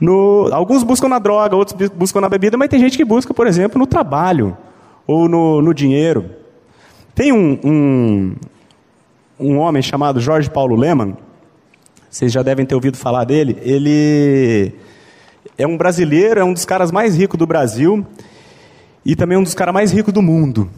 [0.00, 3.46] No, alguns buscam na droga, outros buscam na bebida, mas tem gente que busca, por
[3.46, 4.56] exemplo, no trabalho
[5.06, 6.28] ou no, no dinheiro.
[7.14, 8.34] Tem um, um,
[9.38, 11.16] um homem chamado Jorge Paulo Leman,
[12.10, 13.56] vocês já devem ter ouvido falar dele.
[13.62, 14.74] Ele
[15.56, 18.04] é um brasileiro, é um dos caras mais ricos do Brasil
[19.06, 20.68] e também um dos caras mais ricos do mundo.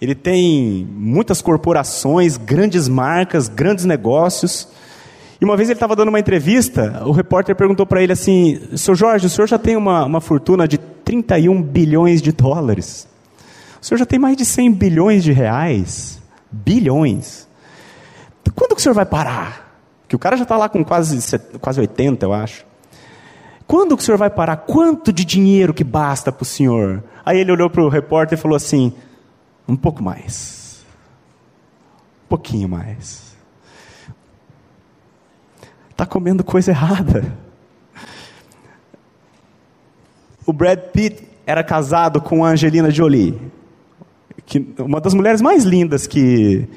[0.00, 4.68] Ele tem muitas corporações, grandes marcas, grandes negócios.
[5.40, 8.94] E uma vez ele estava dando uma entrevista, o repórter perguntou para ele assim: Seu
[8.94, 13.08] Jorge, o senhor já tem uma, uma fortuna de 31 bilhões de dólares.
[13.80, 16.20] O senhor já tem mais de 100 bilhões de reais.
[16.50, 17.46] Bilhões.
[18.54, 19.78] Quando que o senhor vai parar?
[20.08, 21.18] Que o cara já está lá com quase,
[21.60, 22.64] quase 80, eu acho.
[23.66, 24.58] Quando que o senhor vai parar?
[24.58, 27.02] Quanto de dinheiro que basta para o senhor?
[27.24, 28.92] Aí ele olhou para o repórter e falou assim:
[29.66, 30.84] um pouco mais.
[32.24, 33.34] Um pouquinho mais.
[35.90, 37.36] Está comendo coisa errada.
[40.46, 43.52] O Brad Pitt era casado com a Angelina Jolie
[44.46, 46.68] que, uma das mulheres mais lindas que,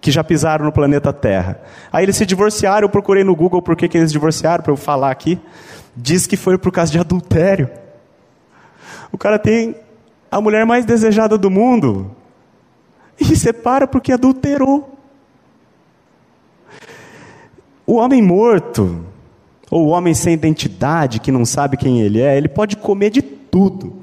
[0.00, 1.60] que já pisaram no planeta Terra.
[1.92, 4.76] Aí eles se divorciaram, eu procurei no Google por que, que eles divorciaram, para eu
[4.76, 5.38] falar aqui.
[5.96, 7.68] Diz que foi por causa de adultério.
[9.10, 9.74] O cara tem
[10.30, 12.14] a mulher mais desejada do mundo
[13.20, 14.98] e separa porque adulterou.
[17.86, 19.04] O homem morto,
[19.70, 23.22] ou o homem sem identidade, que não sabe quem ele é, ele pode comer de
[23.22, 23.96] tudo.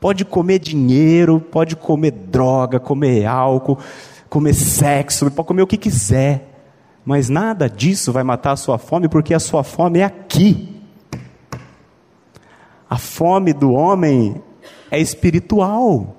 [0.00, 3.78] Pode comer dinheiro, pode comer droga, comer álcool,
[4.28, 6.48] comer sexo, pode comer o que quiser.
[7.04, 10.80] Mas nada disso vai matar a sua fome, porque a sua fome é aqui.
[12.88, 14.42] A fome do homem
[14.90, 16.16] é espiritual.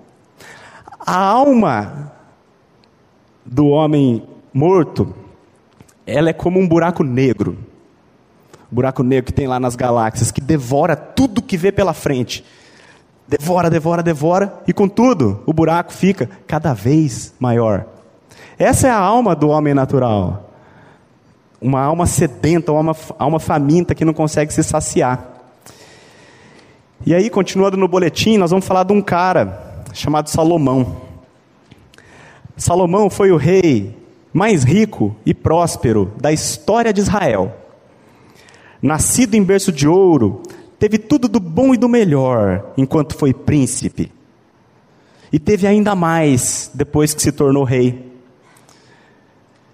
[0.99, 2.12] A alma
[3.45, 5.13] do homem morto,
[6.05, 7.57] ela é como um buraco negro.
[8.71, 12.43] buraco negro que tem lá nas galáxias, que devora tudo que vê pela frente.
[13.27, 17.85] Devora, devora, devora, e contudo, o buraco fica cada vez maior.
[18.57, 20.49] Essa é a alma do homem natural.
[21.61, 25.33] Uma alma sedenta, uma alma, alma faminta que não consegue se saciar.
[27.05, 31.02] E aí, continuando no boletim, nós vamos falar de um cara chamado Salomão.
[32.55, 33.95] Salomão foi o rei
[34.31, 37.55] mais rico e próspero da história de Israel.
[38.81, 40.41] Nascido em berço de ouro,
[40.77, 44.11] teve tudo do bom e do melhor enquanto foi príncipe.
[45.31, 48.11] E teve ainda mais depois que se tornou rei.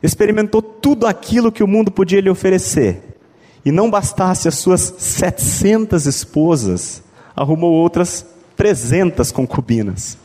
[0.02, 3.18] Experimentou tudo aquilo que o mundo podia lhe oferecer.
[3.66, 7.04] E não bastasse as suas 700 esposas,
[7.36, 8.26] arrumou outras
[8.56, 10.18] 300 concubinas.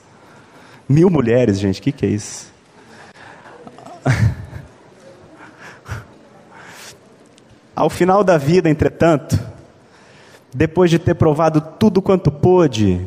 [0.88, 2.52] Mil mulheres, gente, o que, que é isso?
[7.74, 9.38] Ao final da vida, entretanto,
[10.52, 13.00] depois de ter provado tudo quanto pôde,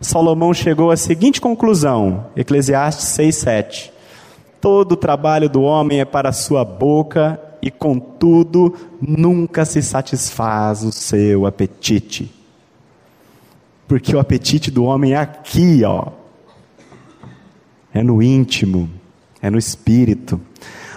[0.00, 3.90] Salomão chegou à seguinte conclusão, Eclesiastes 6:7.
[4.60, 10.82] Todo o trabalho do homem é para a sua boca e contudo nunca se satisfaz
[10.84, 12.32] o seu apetite.
[13.88, 16.23] Porque o apetite do homem é aqui, ó.
[17.94, 18.90] É no íntimo,
[19.40, 20.40] é no espírito.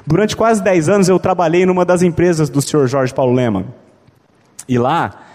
[0.05, 3.65] Durante quase 10 anos eu trabalhei numa das empresas do senhor Jorge Paulo Lema.
[4.67, 5.25] E lá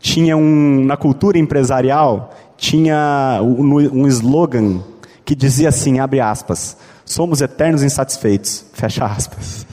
[0.00, 4.82] tinha um, na cultura empresarial, tinha um, slogan
[5.24, 9.66] que dizia assim, abre aspas, somos eternos insatisfeitos, fecha aspas.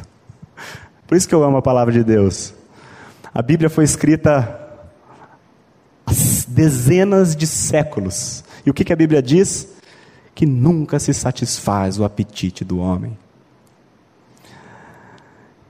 [1.07, 2.53] Por isso que eu amo a palavra de Deus.
[3.33, 4.59] A Bíblia foi escrita
[6.05, 6.11] há
[6.47, 8.43] dezenas de séculos.
[8.65, 9.67] E o que, que a Bíblia diz?
[10.34, 13.17] Que nunca se satisfaz o apetite do homem.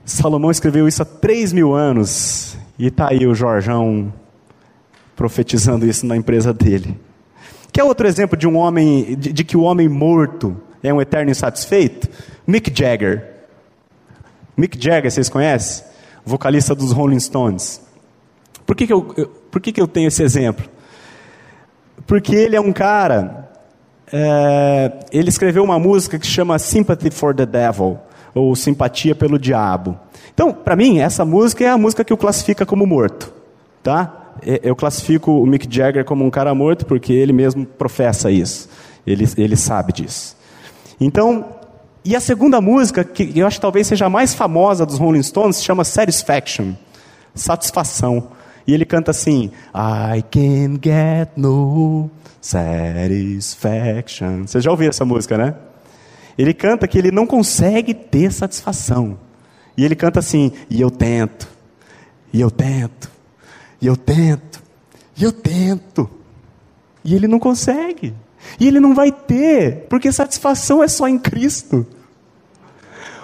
[0.04, 2.56] Salomão escreveu isso há três mil anos.
[2.78, 4.12] E está aí o Jorjão
[5.14, 6.98] profetizando isso na empresa dele.
[7.72, 11.30] Quer outro exemplo de um homem, de, de que o homem morto é um eterno
[11.30, 12.08] insatisfeito?
[12.46, 13.30] Mick Jagger.
[14.56, 15.84] Mick Jagger, vocês conhecem?
[16.24, 17.80] Vocalista dos Rolling Stones.
[18.66, 19.02] Por que, que, eu
[19.50, 20.68] por que, que eu tenho esse exemplo?
[22.06, 23.51] Porque ele é um cara.
[24.12, 27.98] É, ele escreveu uma música que chama Sympathy for the Devil,
[28.34, 29.98] ou Simpatia pelo Diabo.
[30.34, 33.32] Então, para mim, essa música é a música que o classifica como morto.
[33.82, 34.32] Tá?
[34.62, 38.68] Eu classifico o Mick Jagger como um cara morto porque ele mesmo professa isso.
[39.06, 40.36] Ele, ele sabe disso.
[41.00, 41.44] Então,
[42.04, 45.22] e a segunda música, que eu acho que talvez seja a mais famosa dos Rolling
[45.22, 46.72] Stones, se chama Satisfaction
[47.34, 48.28] Satisfação.
[48.66, 52.10] E ele canta assim: I can get no
[52.40, 54.46] satisfaction.
[54.46, 55.54] Você já ouviu essa música, né?
[56.36, 59.18] Ele canta que ele não consegue ter satisfação.
[59.76, 61.48] E ele canta assim: e eu tento,
[62.32, 63.10] e eu tento,
[63.80, 64.62] e eu tento,
[65.16, 66.10] e eu tento.
[67.04, 68.14] E ele não consegue.
[68.58, 71.86] E ele não vai ter, porque satisfação é só em Cristo.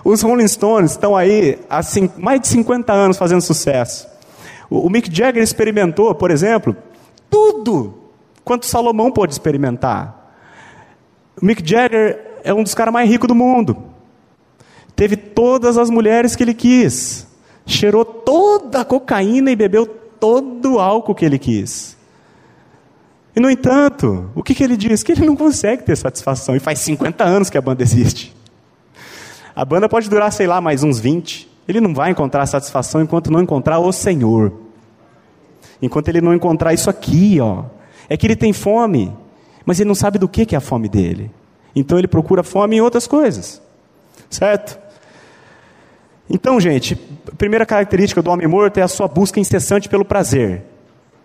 [0.04, 1.80] Os Rolling Stones estão aí há
[2.16, 4.06] mais de 50 anos fazendo sucesso.
[4.70, 6.76] O, Mick Jagger experimentou, por exemplo,
[7.30, 7.94] tudo
[8.44, 10.34] quanto Salomão pôde experimentar.
[11.40, 13.76] O Mick Jagger é um dos caras mais ricos do mundo.
[14.94, 17.26] Teve todas as mulheres que ele quis.
[17.64, 21.96] Cheirou toda a cocaína e bebeu todo o álcool que ele quis.
[23.34, 25.02] E, no entanto, o que, que ele diz?
[25.02, 26.56] Que ele não consegue ter satisfação.
[26.56, 28.34] E faz 50 anos que a banda existe.
[29.54, 31.47] A banda pode durar, sei lá, mais uns 20.
[31.68, 34.52] Ele não vai encontrar satisfação enquanto não encontrar o Senhor.
[35.82, 37.64] Enquanto ele não encontrar isso aqui, ó.
[38.08, 39.14] É que ele tem fome,
[39.66, 41.30] mas ele não sabe do que, é a fome dele.
[41.76, 43.60] Então ele procura fome em outras coisas.
[44.30, 44.78] Certo?
[46.28, 46.98] Então, gente,
[47.30, 50.64] a primeira característica do homem morto é a sua busca incessante pelo prazer.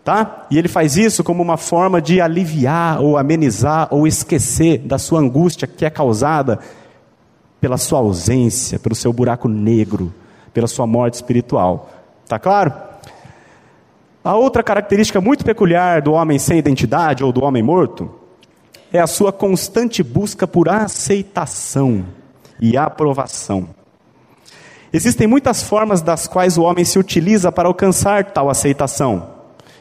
[0.04, 0.46] Tá?
[0.52, 5.20] E ele faz isso como uma forma de aliviar ou amenizar ou esquecer da sua
[5.20, 6.60] angústia que é causada
[7.62, 10.14] pela sua ausência, pelo seu buraco negro,
[10.54, 11.90] pela sua morte espiritual.
[12.28, 12.74] Tá claro?
[14.24, 18.10] A outra característica muito peculiar do homem sem identidade ou do homem morto
[18.92, 22.06] é a sua constante busca por aceitação
[22.60, 23.68] e aprovação.
[24.94, 29.28] Existem muitas formas das quais o homem se utiliza para alcançar tal aceitação.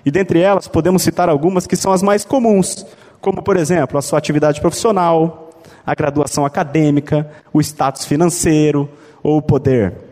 [0.04, 2.84] E dentre elas podemos citar algumas que são as mais comuns,
[3.20, 5.50] como por exemplo a sua atividade profissional,
[5.86, 8.88] a graduação acadêmica, o status financeiro
[9.22, 10.11] ou o poder.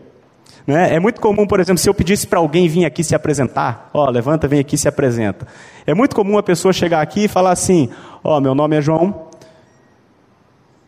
[0.65, 0.95] Né?
[0.95, 4.09] É muito comum, por exemplo, se eu pedisse para alguém vir aqui se apresentar, ó,
[4.09, 5.47] levanta, vem aqui se apresenta.
[5.85, 7.89] É muito comum a pessoa chegar aqui e falar assim:
[8.23, 9.27] ó, meu nome é João,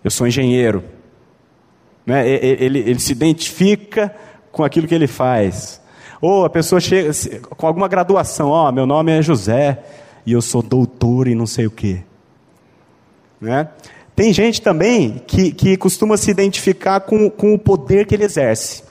[0.04, 0.84] eu sou engenheiro.
[2.06, 2.28] Né?
[2.28, 4.14] Ele, ele se identifica
[4.52, 5.82] com aquilo que ele faz.
[6.22, 7.12] Ou a pessoa chega
[7.58, 9.84] com alguma graduação, ó, meu nome é José
[10.26, 12.02] e eu sou doutor e não sei o quê.
[13.42, 13.68] Né?
[14.16, 18.84] Tem gente também que, que costuma se identificar com, com o poder que ele exerce.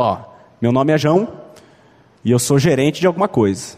[0.00, 0.16] Ó,
[0.62, 1.26] meu nome é João
[2.24, 3.76] e eu sou gerente de alguma coisa.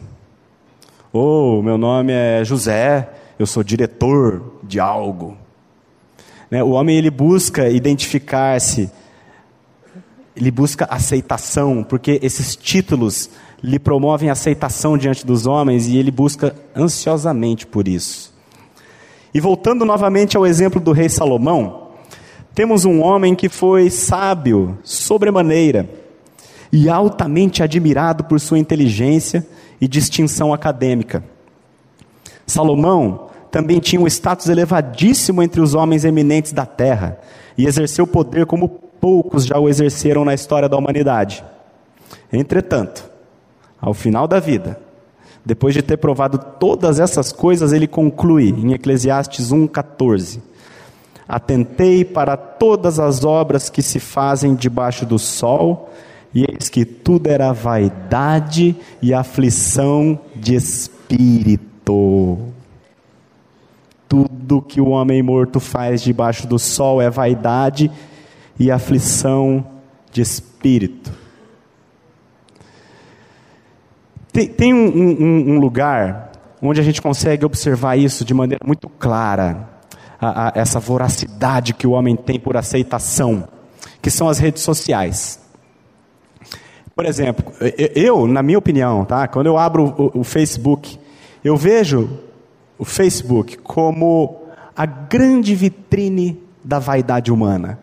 [1.11, 3.09] Ou meu nome é José,
[3.39, 5.35] eu sou diretor de algo.
[6.51, 6.63] Né?
[6.63, 8.91] O homem ele busca identificar-se,
[10.37, 13.31] ele busca aceitação, porque esses títulos
[13.63, 18.31] lhe promovem aceitação diante dos homens e ele busca ansiosamente por isso.
[19.33, 21.93] E voltando novamente ao exemplo do rei Salomão,
[22.55, 26.00] temos um homem que foi sábio sobremaneira
[26.73, 29.47] e altamente admirado por sua inteligência
[29.81, 31.25] e distinção acadêmica.
[32.47, 37.19] Salomão também tinha um status elevadíssimo entre os homens eminentes da terra
[37.59, 41.45] e exerceu poder como poucos já o exerceram na história da humanidade.
[42.33, 43.11] Entretanto,
[43.81, 44.79] ao final da vida,
[45.45, 50.41] depois de ter provado todas essas coisas, ele conclui em Eclesiastes 1,14:
[51.27, 55.91] Atentei para todas as obras que se fazem debaixo do sol,
[56.35, 62.39] e eis que tudo era vaidade e aflição de espírito.
[64.09, 67.91] tudo que o homem morto faz debaixo do sol é vaidade
[68.59, 69.65] e aflição
[70.13, 71.13] de espírito.
[74.33, 78.89] Tem, tem um, um, um, lugar onde a gente consegue observar isso de maneira muito
[78.89, 79.69] clara,
[80.21, 83.49] a, a, essa voracidade que o homem tem por aceitação,
[84.01, 85.41] que são as redes sociais.
[87.01, 87.51] Por exemplo,
[87.95, 89.27] eu, na minha opinião, tá?
[89.27, 90.99] quando eu abro o, o Facebook,
[91.43, 92.11] eu vejo
[92.79, 94.43] o Facebook como
[94.77, 97.79] a grande vitrine da vaidade humana.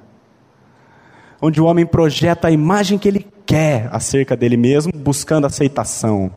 [1.42, 6.30] Onde o homem projeta a imagem que ele quer acerca dele mesmo, buscando aceitação.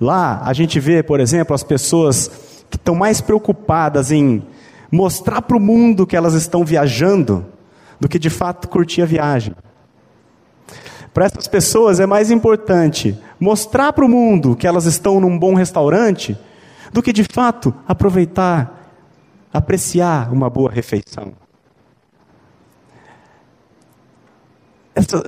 [0.00, 4.42] Lá a gente vê, por exemplo, as pessoas que estão mais preocupadas em
[4.90, 7.46] mostrar para o mundo que elas estão viajando
[8.00, 9.54] do que de fato curtir a viagem.
[11.12, 15.54] Para essas pessoas é mais importante mostrar para o mundo que elas estão num bom
[15.54, 16.36] restaurante
[16.92, 18.90] do que de fato aproveitar,
[19.52, 21.32] apreciar uma boa refeição.
[24.94, 25.22] Essa,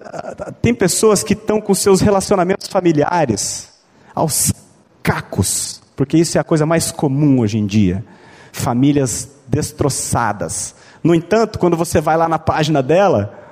[0.60, 3.72] tem pessoas que estão com seus relacionamentos familiares
[4.14, 4.52] aos
[5.02, 8.04] cacos, porque isso é a coisa mais comum hoje em dia.
[8.52, 10.74] Famílias destroçadas.
[11.02, 13.43] No entanto, quando você vai lá na página dela,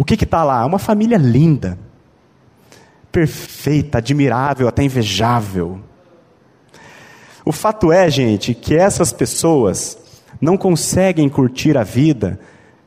[0.00, 0.64] o que está lá?
[0.64, 1.78] Uma família linda,
[3.12, 5.78] perfeita, admirável, até invejável.
[7.44, 9.98] O fato é, gente, que essas pessoas
[10.40, 12.40] não conseguem curtir a vida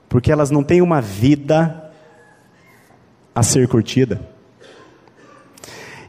[0.10, 1.92] porque elas não têm uma vida
[3.36, 4.20] a ser curtida.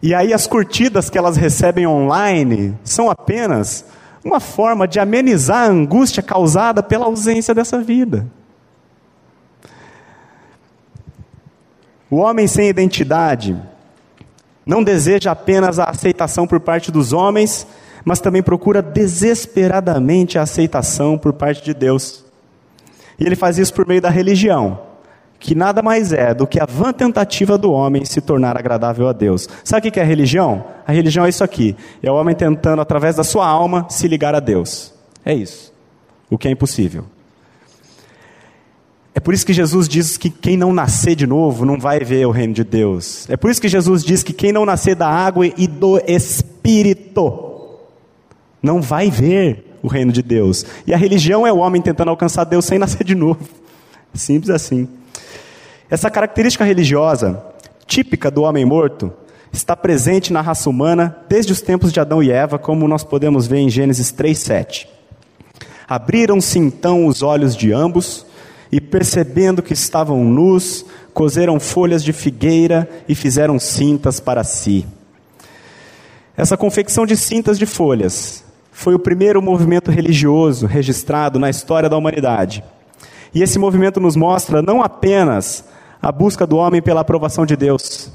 [0.02, 3.84] E aí as curtidas que elas recebem online são apenas
[4.24, 8.26] uma forma de amenizar a angústia causada pela ausência dessa vida.
[12.14, 13.60] O homem sem identidade
[14.64, 17.66] não deseja apenas a aceitação por parte dos homens,
[18.04, 22.24] mas também procura desesperadamente a aceitação por parte de Deus.
[23.18, 24.78] E ele faz isso por meio da religião,
[25.40, 29.12] que nada mais é do que a vã tentativa do homem se tornar agradável a
[29.12, 29.48] Deus.
[29.64, 30.64] Sabe o que é a religião?
[30.86, 34.36] A religião é isso aqui: é o homem tentando, através da sua alma, se ligar
[34.36, 34.94] a Deus.
[35.24, 35.74] É isso.
[36.30, 37.06] O que é impossível.
[39.14, 42.26] É por isso que Jesus diz que quem não nascer de novo não vai ver
[42.26, 43.26] o reino de Deus.
[43.30, 47.42] É por isso que Jesus diz que quem não nascer da água e do Espírito
[48.60, 50.66] não vai ver o reino de Deus.
[50.84, 53.38] E a religião é o homem tentando alcançar Deus sem nascer de novo.
[54.12, 54.88] Simples assim.
[55.88, 57.40] Essa característica religiosa,
[57.86, 59.12] típica do homem morto,
[59.52, 63.46] está presente na raça humana desde os tempos de Adão e Eva, como nós podemos
[63.46, 64.88] ver em Gênesis 3:7.
[65.86, 68.26] Abriram-se então os olhos de ambos
[68.74, 74.84] e percebendo que estavam nus, coseram folhas de figueira e fizeram cintas para si.
[76.36, 81.96] Essa confecção de cintas de folhas foi o primeiro movimento religioso registrado na história da
[81.96, 82.64] humanidade.
[83.32, 85.64] E esse movimento nos mostra não apenas
[86.02, 88.10] a busca do homem pela aprovação de Deus,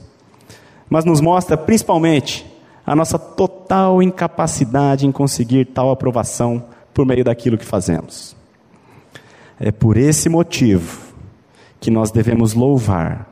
[0.89, 2.45] mas nos mostra principalmente
[2.85, 8.37] a nossa total incapacidade em conseguir tal aprovação por meio daquilo que fazemos.
[9.59, 10.99] É por esse motivo
[11.79, 13.27] que nós devemos louvar,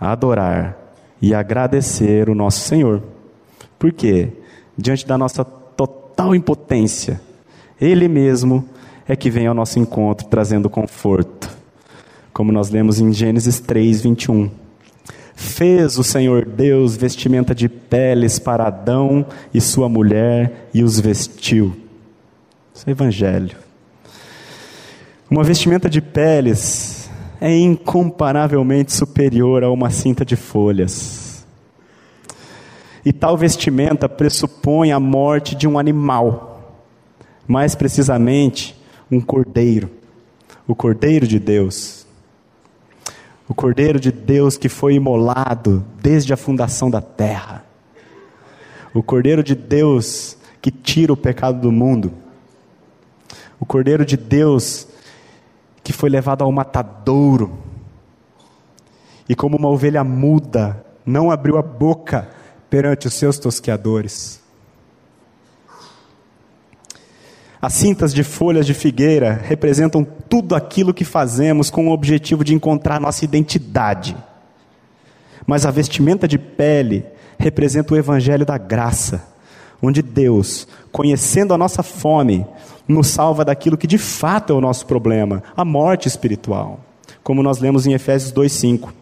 [0.00, 0.76] adorar
[1.20, 3.02] e agradecer o nosso Senhor.
[3.78, 4.28] Por quê?
[4.76, 7.20] Diante da nossa total impotência,
[7.80, 8.68] Ele mesmo
[9.06, 11.50] é que vem ao nosso encontro trazendo conforto.
[12.32, 14.50] Como nós lemos em Gênesis 3, 21.
[15.34, 21.76] Fez o Senhor Deus vestimenta de peles para Adão e sua mulher e os vestiu.
[22.74, 23.67] Isso é evangelho.
[25.30, 31.46] Uma vestimenta de peles é incomparavelmente superior a uma cinta de folhas.
[33.04, 36.80] E tal vestimenta pressupõe a morte de um animal,
[37.46, 38.74] mais precisamente,
[39.10, 39.90] um cordeiro,
[40.66, 42.06] o cordeiro de Deus.
[43.46, 47.66] O cordeiro de Deus que foi imolado desde a fundação da terra.
[48.94, 52.12] O cordeiro de Deus que tira o pecado do mundo.
[53.60, 54.87] O cordeiro de Deus
[55.82, 57.58] que foi levado ao matadouro.
[59.28, 62.28] E como uma ovelha muda, não abriu a boca
[62.68, 64.40] perante os seus tosqueadores.
[67.60, 72.54] As cintas de folhas de figueira representam tudo aquilo que fazemos com o objetivo de
[72.54, 74.16] encontrar nossa identidade.
[75.44, 77.04] Mas a vestimenta de pele
[77.36, 79.24] representa o evangelho da graça,
[79.82, 82.46] onde Deus, conhecendo a nossa fome,
[82.88, 86.80] nos salva daquilo que de fato é o nosso problema, a morte espiritual,
[87.22, 88.92] como nós lemos em Efésios 2:5.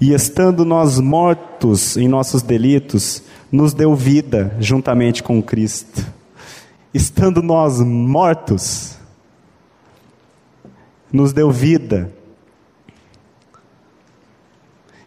[0.00, 6.04] E estando nós mortos em nossos delitos, nos deu vida juntamente com Cristo.
[6.94, 8.96] estando nós mortos,
[11.12, 12.12] nos deu vida.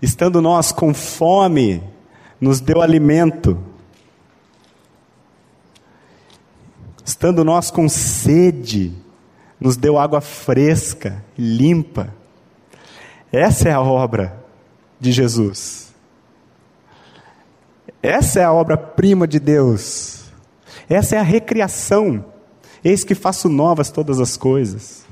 [0.02, 1.82] Estando nós com fome,
[2.40, 3.58] nos deu alimento.
[7.06, 8.92] Estando nós com sede,
[9.60, 12.12] nos deu água fresca, limpa.
[13.32, 14.44] Essa é a obra
[15.00, 15.94] de Jesus.
[18.02, 20.26] Essa é a obra-prima de Deus.
[20.90, 22.26] Essa é a recriação.
[22.84, 25.06] Eis que faço novas todas as coisas.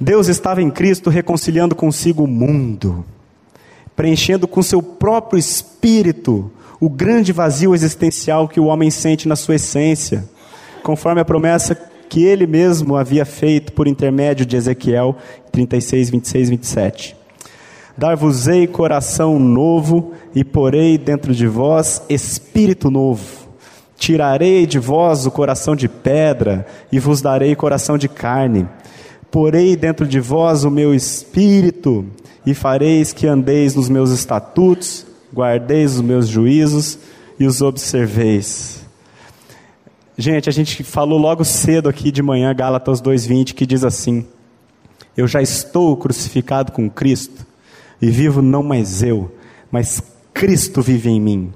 [0.00, 3.04] Deus estava em Cristo reconciliando consigo o mundo,
[3.94, 6.50] preenchendo com seu próprio espírito
[6.80, 10.24] o grande vazio existencial que o homem sente na sua essência,
[10.82, 11.74] conforme a promessa
[12.08, 15.16] que ele mesmo havia feito por intermédio de Ezequiel
[15.52, 17.16] 36, 26, 27.
[17.96, 23.48] Dar-vos-ei coração novo e porei dentro de vós espírito novo.
[23.96, 28.68] Tirarei de vós o coração de pedra e vos darei coração de carne
[29.30, 32.06] Porei dentro de vós o meu espírito,
[32.46, 36.98] e fareis que andeis nos meus estatutos, guardeis os meus juízos
[37.38, 38.84] e os observeis.
[40.16, 44.26] Gente, a gente falou logo cedo aqui de manhã, Gálatas 2,20, que diz assim:
[45.16, 47.46] Eu já estou crucificado com Cristo,
[48.02, 49.32] e vivo não mais eu,
[49.70, 50.02] mas
[50.34, 51.52] Cristo vive em mim.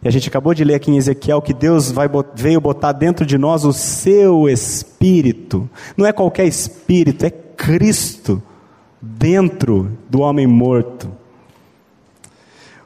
[0.00, 3.26] E a gente acabou de ler aqui em Ezequiel que Deus vai, veio botar dentro
[3.26, 5.68] de nós o seu espírito.
[5.96, 8.40] Não é qualquer espírito, é Cristo
[9.02, 11.10] dentro do homem morto.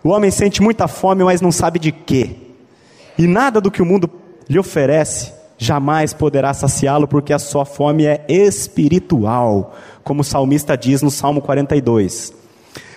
[0.05, 2.36] O homem sente muita fome, mas não sabe de quê.
[3.18, 4.11] E nada do que o mundo
[4.48, 5.32] lhe oferece
[5.62, 11.40] jamais poderá saciá-lo, porque a sua fome é espiritual, como o salmista diz no Salmo
[11.40, 12.34] 42.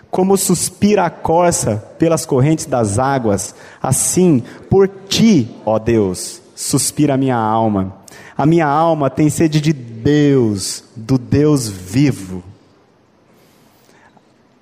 [0.10, 7.18] Como suspira a corça pelas correntes das águas, assim por ti, ó Deus, suspira a
[7.18, 7.98] minha alma.
[8.36, 12.44] A minha alma tem sede de Deus, do Deus vivo.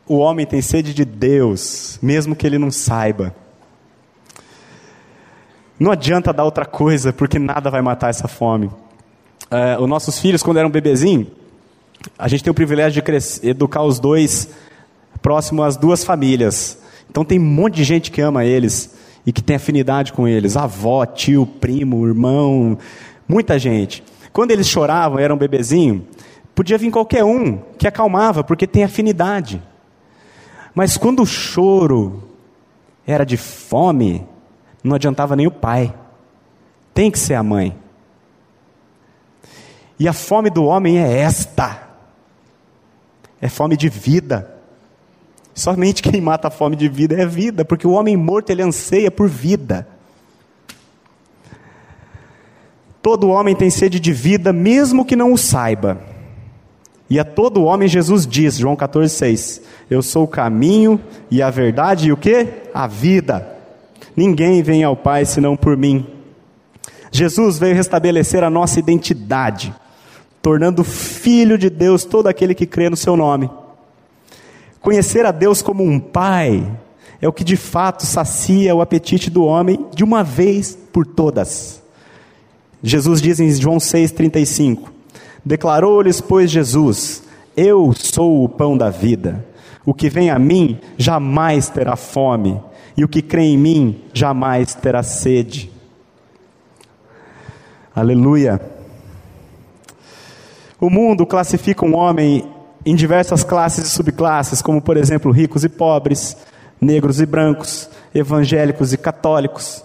[0.05, 3.33] O homem tem sede de Deus, mesmo que ele não saiba.
[5.79, 8.69] Não adianta dar outra coisa, porque nada vai matar essa fome.
[9.49, 11.27] É, os nossos filhos, quando eram bebezinhos,
[12.17, 14.49] a gente tem o privilégio de crescer, educar os dois
[15.21, 16.77] próximo às duas famílias.
[17.09, 18.93] Então tem um monte de gente que ama eles
[19.25, 22.77] e que tem afinidade com eles: avó, tio, primo, irmão,
[23.27, 24.03] muita gente.
[24.33, 26.05] Quando eles choravam, eram bebezinho,
[26.53, 29.61] podia vir qualquer um que acalmava, porque tem afinidade.
[30.73, 32.23] Mas quando o choro
[33.05, 34.25] era de fome,
[34.83, 35.93] não adiantava nem o pai.
[36.93, 37.77] Tem que ser a mãe.
[39.99, 41.87] E a fome do homem é esta:
[43.41, 44.49] é fome de vida.
[45.53, 49.11] Somente quem mata a fome de vida é vida, porque o homem morto ele anseia
[49.11, 49.87] por vida.
[53.03, 56.12] Todo homem tem sede de vida, mesmo que não o saiba.
[57.09, 60.99] E a todo homem Jesus diz, João 14,6: Eu sou o caminho
[61.29, 62.47] e a verdade e o que?
[62.73, 63.47] A vida.
[64.15, 66.05] Ninguém vem ao Pai senão por mim.
[67.11, 69.73] Jesus veio restabelecer a nossa identidade,
[70.41, 73.49] tornando filho de Deus todo aquele que crê no seu nome.
[74.81, 76.67] Conhecer a Deus como um pai
[77.21, 81.81] é o que de fato sacia o apetite do homem de uma vez por todas.
[82.81, 84.89] Jesus diz em João 6,35:
[85.45, 87.23] Declarou-lhes, pois, Jesus:
[87.55, 89.45] Eu sou o pão da vida.
[89.85, 92.61] O que vem a mim jamais terá fome,
[92.95, 95.69] e o que crê em mim jamais terá sede.
[97.93, 98.61] Aleluia.
[100.79, 102.45] O mundo classifica um homem
[102.85, 106.35] em diversas classes e subclasses, como por exemplo ricos e pobres,
[106.79, 109.83] negros e brancos, evangélicos e católicos,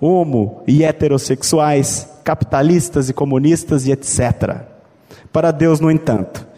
[0.00, 4.75] homo e heterossexuais, capitalistas e comunistas e etc.
[5.36, 6.48] Para Deus, no entanto,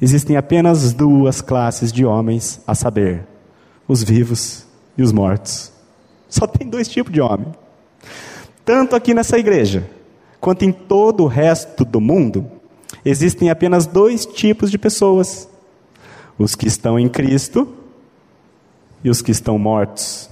[0.00, 3.26] existem apenas duas classes de homens, a saber,
[3.86, 4.64] os vivos
[4.96, 5.70] e os mortos.
[6.30, 7.52] Só tem dois tipos de homem.
[8.64, 9.86] Tanto aqui nessa igreja,
[10.40, 12.50] quanto em todo o resto do mundo,
[13.04, 15.46] Existem apenas dois tipos de pessoas:
[16.38, 17.70] os que estão em Cristo
[19.04, 20.30] e os que estão mortos.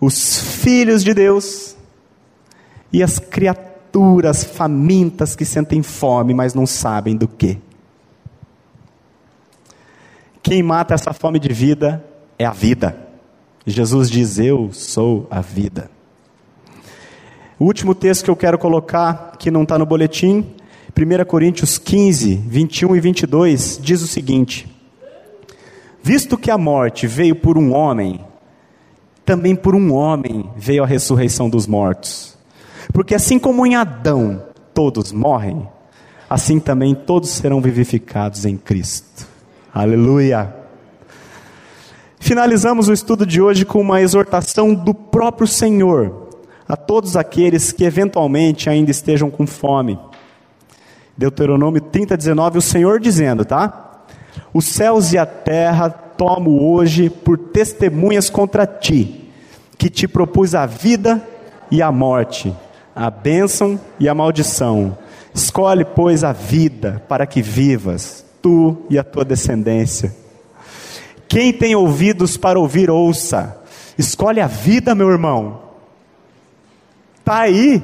[0.00, 1.76] Os filhos de Deus
[2.90, 3.71] e as criaturas
[4.44, 7.58] famintas que sentem fome, mas não sabem do que.
[10.42, 12.04] Quem mata essa fome de vida
[12.38, 12.96] é a vida.
[13.66, 15.90] Jesus diz: Eu sou a vida.
[17.58, 20.44] O último texto que eu quero colocar, que não está no boletim,
[20.96, 24.66] 1 Coríntios 15, 21 e 22, diz o seguinte:
[26.02, 28.20] Visto que a morte veio por um homem,
[29.24, 32.36] também por um homem veio a ressurreição dos mortos.
[32.92, 35.68] Porque assim como em Adão todos morrem,
[36.28, 39.26] assim também todos serão vivificados em Cristo.
[39.74, 40.54] Aleluia!
[42.18, 46.22] Finalizamos o estudo de hoje com uma exortação do próprio Senhor
[46.68, 49.98] a todos aqueles que eventualmente ainda estejam com fome.
[51.16, 54.04] Deuteronômio 30, 19, o Senhor dizendo, tá?
[54.54, 59.30] Os céus e a terra tomo hoje por testemunhas contra ti,
[59.76, 61.20] que te propus a vida
[61.70, 62.54] e a morte,
[62.94, 64.96] a bênção e a maldição.
[65.34, 70.14] Escolhe, pois, a vida para que vivas, tu e a tua descendência.
[71.26, 73.58] Quem tem ouvidos para ouvir, ouça.
[73.96, 75.62] Escolhe a vida, meu irmão.
[77.18, 77.82] Está aí.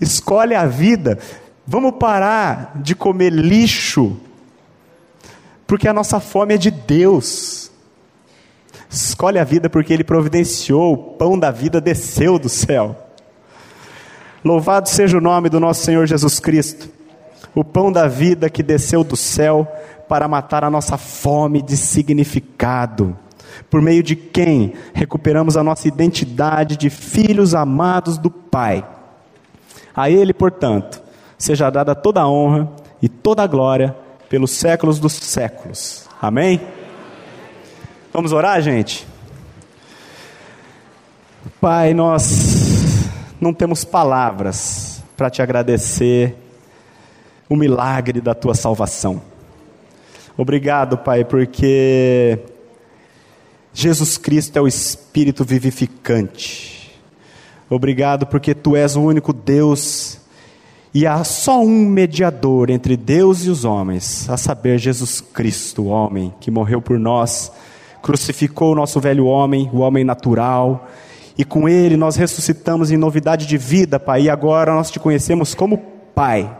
[0.00, 1.18] Escolhe a vida.
[1.66, 4.16] Vamos parar de comer lixo,
[5.66, 7.70] porque a nossa fome é de Deus.
[8.88, 13.07] Escolhe a vida porque Ele providenciou, o pão da vida desceu do céu.
[14.44, 16.88] Louvado seja o nome do nosso Senhor Jesus Cristo,
[17.54, 19.66] o pão da vida que desceu do céu
[20.08, 23.16] para matar a nossa fome de significado,
[23.68, 28.86] por meio de quem recuperamos a nossa identidade de filhos amados do Pai.
[29.94, 31.02] A Ele, portanto,
[31.36, 32.70] seja dada toda a honra
[33.02, 33.94] e toda a glória
[34.28, 36.08] pelos séculos dos séculos.
[36.22, 36.60] Amém?
[38.12, 39.06] Vamos orar, gente?
[41.60, 42.57] Pai, nós
[43.40, 46.36] não temos palavras para te agradecer
[47.48, 49.22] o milagre da tua salvação.
[50.36, 52.38] Obrigado, Pai, porque
[53.72, 56.98] Jesus Cristo é o Espírito vivificante.
[57.70, 60.18] Obrigado porque Tu és o único Deus
[60.92, 65.86] e há só um mediador entre Deus e os homens, a saber, Jesus Cristo, o
[65.88, 67.52] homem que morreu por nós,
[68.02, 70.88] crucificou o nosso velho homem, o homem natural,
[71.38, 75.54] e com ele nós ressuscitamos em novidade de vida, Pai, e agora nós te conhecemos
[75.54, 75.78] como
[76.12, 76.50] Pai.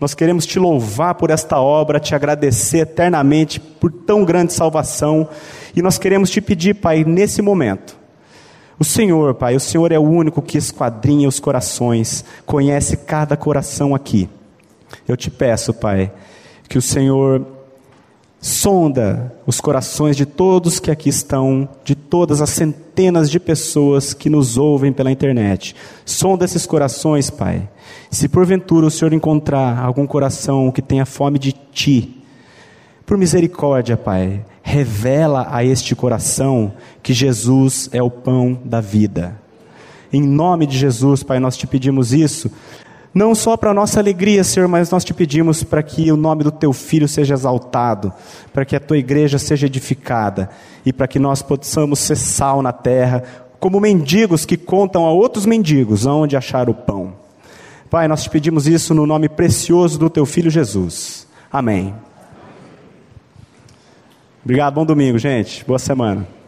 [0.00, 5.28] Nós queremos te louvar por esta obra, te agradecer eternamente por tão grande salvação.
[5.76, 7.96] E nós queremos te pedir, Pai, nesse momento.
[8.80, 13.94] O Senhor, Pai, o Senhor é o único que esquadrinha os corações, conhece cada coração
[13.94, 14.28] aqui.
[15.06, 16.10] Eu te peço, Pai,
[16.68, 17.46] que o Senhor
[18.42, 24.28] sonda os corações de todos que aqui estão, de todas as centenas de pessoas que
[24.28, 25.76] nos ouvem pela internet.
[26.04, 27.68] Sonda esses corações, Pai.
[28.10, 32.20] Se porventura o Senhor encontrar algum coração que tenha fome de Ti,
[33.06, 39.40] por misericórdia, Pai, revela a este coração que Jesus é o pão da vida.
[40.12, 42.50] Em nome de Jesus, Pai, nós te pedimos isso
[43.14, 46.50] não só para nossa alegria, Senhor, mas nós te pedimos para que o nome do
[46.50, 48.12] teu filho seja exaltado,
[48.52, 50.48] para que a tua igreja seja edificada
[50.84, 53.22] e para que nós possamos ser sal na terra,
[53.60, 57.14] como mendigos que contam a outros mendigos aonde achar o pão.
[57.90, 61.26] Pai, nós te pedimos isso no nome precioso do teu filho Jesus.
[61.52, 61.94] Amém.
[64.42, 65.64] Obrigado, bom domingo, gente.
[65.64, 66.41] Boa semana.